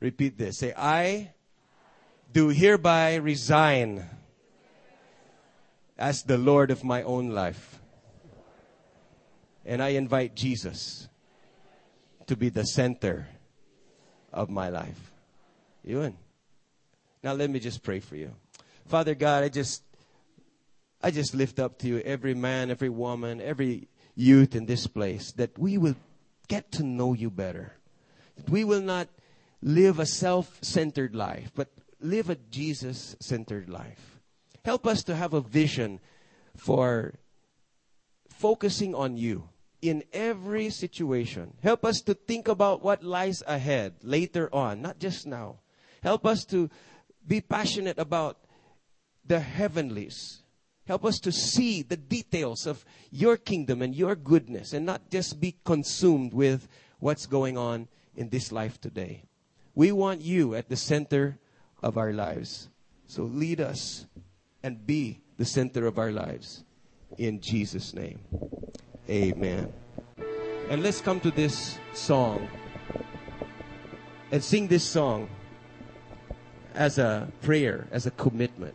Repeat 0.00 0.38
this. 0.38 0.58
Say, 0.58 0.74
I 0.76 1.32
do 2.32 2.48
hereby 2.48 3.16
resign 3.16 4.04
as 5.96 6.22
the 6.22 6.38
Lord 6.38 6.70
of 6.70 6.84
my 6.84 7.02
own 7.02 7.30
life. 7.30 7.80
And 9.64 9.82
I 9.82 9.90
invite 9.90 10.34
Jesus 10.34 11.08
to 12.26 12.36
be 12.36 12.48
the 12.48 12.64
center 12.64 13.28
of 14.34 14.50
my 14.50 14.68
life. 14.68 15.12
Yun. 15.84 16.14
Now 17.22 17.32
let 17.32 17.48
me 17.48 17.60
just 17.60 17.82
pray 17.82 18.00
for 18.00 18.16
you. 18.16 18.32
Father 18.86 19.14
God, 19.14 19.44
I 19.44 19.48
just 19.48 19.82
I 21.02 21.10
just 21.10 21.34
lift 21.34 21.58
up 21.58 21.78
to 21.78 21.88
you 21.88 21.98
every 22.00 22.34
man, 22.34 22.70
every 22.70 22.88
woman, 22.88 23.40
every 23.40 23.88
youth 24.14 24.54
in 24.54 24.66
this 24.66 24.86
place 24.86 25.32
that 25.32 25.58
we 25.58 25.78
will 25.78 25.96
get 26.48 26.72
to 26.72 26.82
know 26.82 27.14
you 27.14 27.30
better. 27.30 27.74
That 28.36 28.50
we 28.50 28.64
will 28.64 28.80
not 28.80 29.08
live 29.62 29.98
a 29.98 30.06
self-centered 30.06 31.14
life, 31.14 31.50
but 31.54 31.68
live 32.00 32.28
a 32.28 32.36
Jesus-centered 32.36 33.68
life. 33.68 34.20
Help 34.64 34.86
us 34.86 35.04
to 35.04 35.14
have 35.14 35.32
a 35.32 35.40
vision 35.40 36.00
for 36.56 37.14
focusing 38.28 38.94
on 38.94 39.16
you 39.16 39.48
in 39.84 40.02
every 40.14 40.70
situation. 40.70 41.52
Help 41.62 41.84
us 41.84 42.00
to 42.00 42.14
think 42.14 42.48
about 42.48 42.82
what 42.82 43.04
lies 43.04 43.42
ahead 43.46 43.92
later 44.02 44.48
on, 44.50 44.80
not 44.80 44.98
just 44.98 45.26
now. 45.26 45.60
Help 46.02 46.24
us 46.24 46.46
to 46.46 46.70
be 47.26 47.42
passionate 47.42 47.98
about 47.98 48.38
the 49.26 49.40
heavenlies. 49.40 50.42
Help 50.86 51.04
us 51.04 51.18
to 51.20 51.30
see 51.30 51.82
the 51.82 51.98
details 51.98 52.66
of 52.66 52.82
your 53.10 53.36
kingdom 53.36 53.82
and 53.82 53.94
your 53.94 54.16
goodness 54.16 54.72
and 54.72 54.86
not 54.86 55.10
just 55.10 55.38
be 55.38 55.54
consumed 55.64 56.32
with 56.32 56.66
what's 56.98 57.26
going 57.26 57.58
on 57.58 57.86
in 58.16 58.30
this 58.30 58.52
life 58.52 58.80
today. 58.80 59.24
We 59.74 59.92
want 59.92 60.22
you 60.22 60.54
at 60.54 60.70
the 60.70 60.76
center 60.76 61.38
of 61.82 61.98
our 61.98 62.14
lives. 62.14 62.70
So 63.06 63.24
lead 63.24 63.60
us 63.60 64.06
and 64.62 64.86
be 64.86 65.20
the 65.36 65.44
center 65.44 65.86
of 65.86 65.98
our 65.98 66.10
lives. 66.10 66.64
In 67.18 67.40
Jesus' 67.40 67.92
name. 67.92 68.20
Amen. 69.08 69.72
And 70.70 70.82
let's 70.82 71.00
come 71.00 71.20
to 71.20 71.30
this 71.30 71.78
song 71.92 72.48
and 74.32 74.42
sing 74.42 74.66
this 74.66 74.82
song 74.82 75.28
as 76.74 76.98
a 76.98 77.28
prayer, 77.42 77.86
as 77.92 78.06
a 78.06 78.10
commitment. 78.12 78.74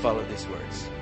Follow 0.00 0.24
these 0.24 0.46
words. 0.48 0.99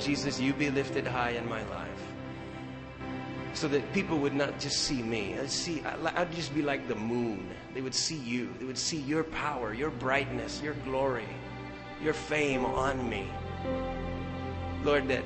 Jesus, 0.00 0.40
you 0.40 0.52
be 0.52 0.70
lifted 0.70 1.06
high 1.06 1.30
in 1.30 1.48
my 1.48 1.62
life. 1.68 2.02
So 3.52 3.68
that 3.68 3.92
people 3.92 4.18
would 4.18 4.34
not 4.34 4.58
just 4.58 4.82
see 4.82 5.02
me. 5.02 5.38
I'd, 5.38 5.50
see, 5.50 5.82
I'd 5.82 6.32
just 6.32 6.54
be 6.54 6.62
like 6.62 6.88
the 6.88 6.94
moon. 6.94 7.50
They 7.74 7.80
would 7.80 7.94
see 7.94 8.16
you. 8.16 8.54
They 8.58 8.64
would 8.64 8.78
see 8.78 8.98
your 8.98 9.24
power, 9.24 9.74
your 9.74 9.90
brightness, 9.90 10.62
your 10.62 10.74
glory, 10.84 11.28
your 12.02 12.14
fame 12.14 12.64
on 12.64 13.08
me. 13.08 13.28
Lord, 14.84 15.08
that 15.08 15.24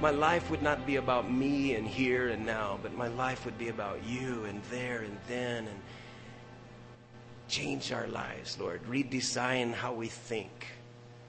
my 0.00 0.10
life 0.10 0.50
would 0.50 0.62
not 0.62 0.86
be 0.86 0.96
about 0.96 1.30
me 1.30 1.74
and 1.74 1.86
here 1.86 2.28
and 2.28 2.46
now, 2.46 2.78
but 2.82 2.94
my 2.94 3.08
life 3.08 3.44
would 3.44 3.58
be 3.58 3.68
about 3.68 4.04
you 4.06 4.44
and 4.44 4.62
there 4.70 5.02
and 5.02 5.18
then 5.28 5.66
and 5.66 5.80
change 7.48 7.92
our 7.92 8.06
lives, 8.08 8.58
Lord. 8.60 8.82
Redesign 8.84 9.72
how 9.72 9.92
we 9.92 10.08
think 10.08 10.66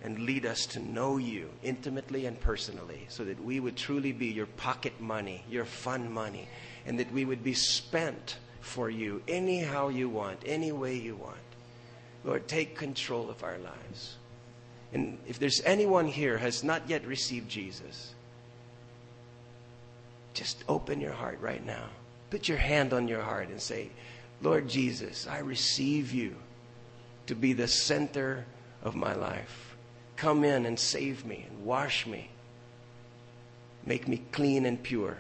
and 0.07 0.19
lead 0.19 0.45
us 0.45 0.65
to 0.65 0.79
know 0.79 1.17
you 1.17 1.49
intimately 1.63 2.27
and 2.27 2.39
personally 2.39 3.05
so 3.09 3.25
that 3.25 3.43
we 3.43 3.59
would 3.59 3.75
truly 3.75 4.13
be 4.13 4.27
your 4.27 4.45
pocket 4.45 4.93
money, 5.01 5.43
your 5.49 5.65
fun 5.65 6.09
money, 6.09 6.47
and 6.85 6.97
that 6.97 7.11
we 7.11 7.25
would 7.25 7.43
be 7.43 7.53
spent 7.53 8.37
for 8.61 8.89
you 8.89 9.21
anyhow 9.27 9.89
you 9.89 10.07
want, 10.07 10.39
any 10.45 10.71
way 10.71 10.95
you 10.95 11.17
want. 11.17 11.35
Lord, 12.23 12.47
take 12.47 12.77
control 12.77 13.29
of 13.29 13.43
our 13.43 13.57
lives. 13.57 14.15
And 14.93 15.17
if 15.27 15.39
there's 15.39 15.61
anyone 15.65 16.07
here 16.07 16.37
has 16.37 16.63
not 16.63 16.87
yet 16.87 17.05
received 17.05 17.49
Jesus, 17.49 18.13
just 20.33 20.63
open 20.69 21.01
your 21.01 21.11
heart 21.11 21.39
right 21.41 21.65
now. 21.65 21.83
Put 22.29 22.47
your 22.47 22.59
hand 22.59 22.93
on 22.93 23.09
your 23.09 23.23
heart 23.23 23.49
and 23.49 23.61
say, 23.61 23.89
Lord 24.41 24.69
Jesus, 24.69 25.27
I 25.27 25.39
receive 25.39 26.13
you 26.13 26.37
to 27.25 27.35
be 27.35 27.51
the 27.51 27.67
center 27.67 28.45
of 28.81 28.95
my 28.95 29.13
life. 29.13 29.66
Come 30.17 30.43
in 30.43 30.65
and 30.65 30.79
save 30.79 31.25
me 31.25 31.45
and 31.47 31.63
wash 31.63 32.07
me. 32.07 32.31
Make 33.85 34.07
me 34.07 34.23
clean 34.31 34.65
and 34.65 34.81
pure. 34.81 35.15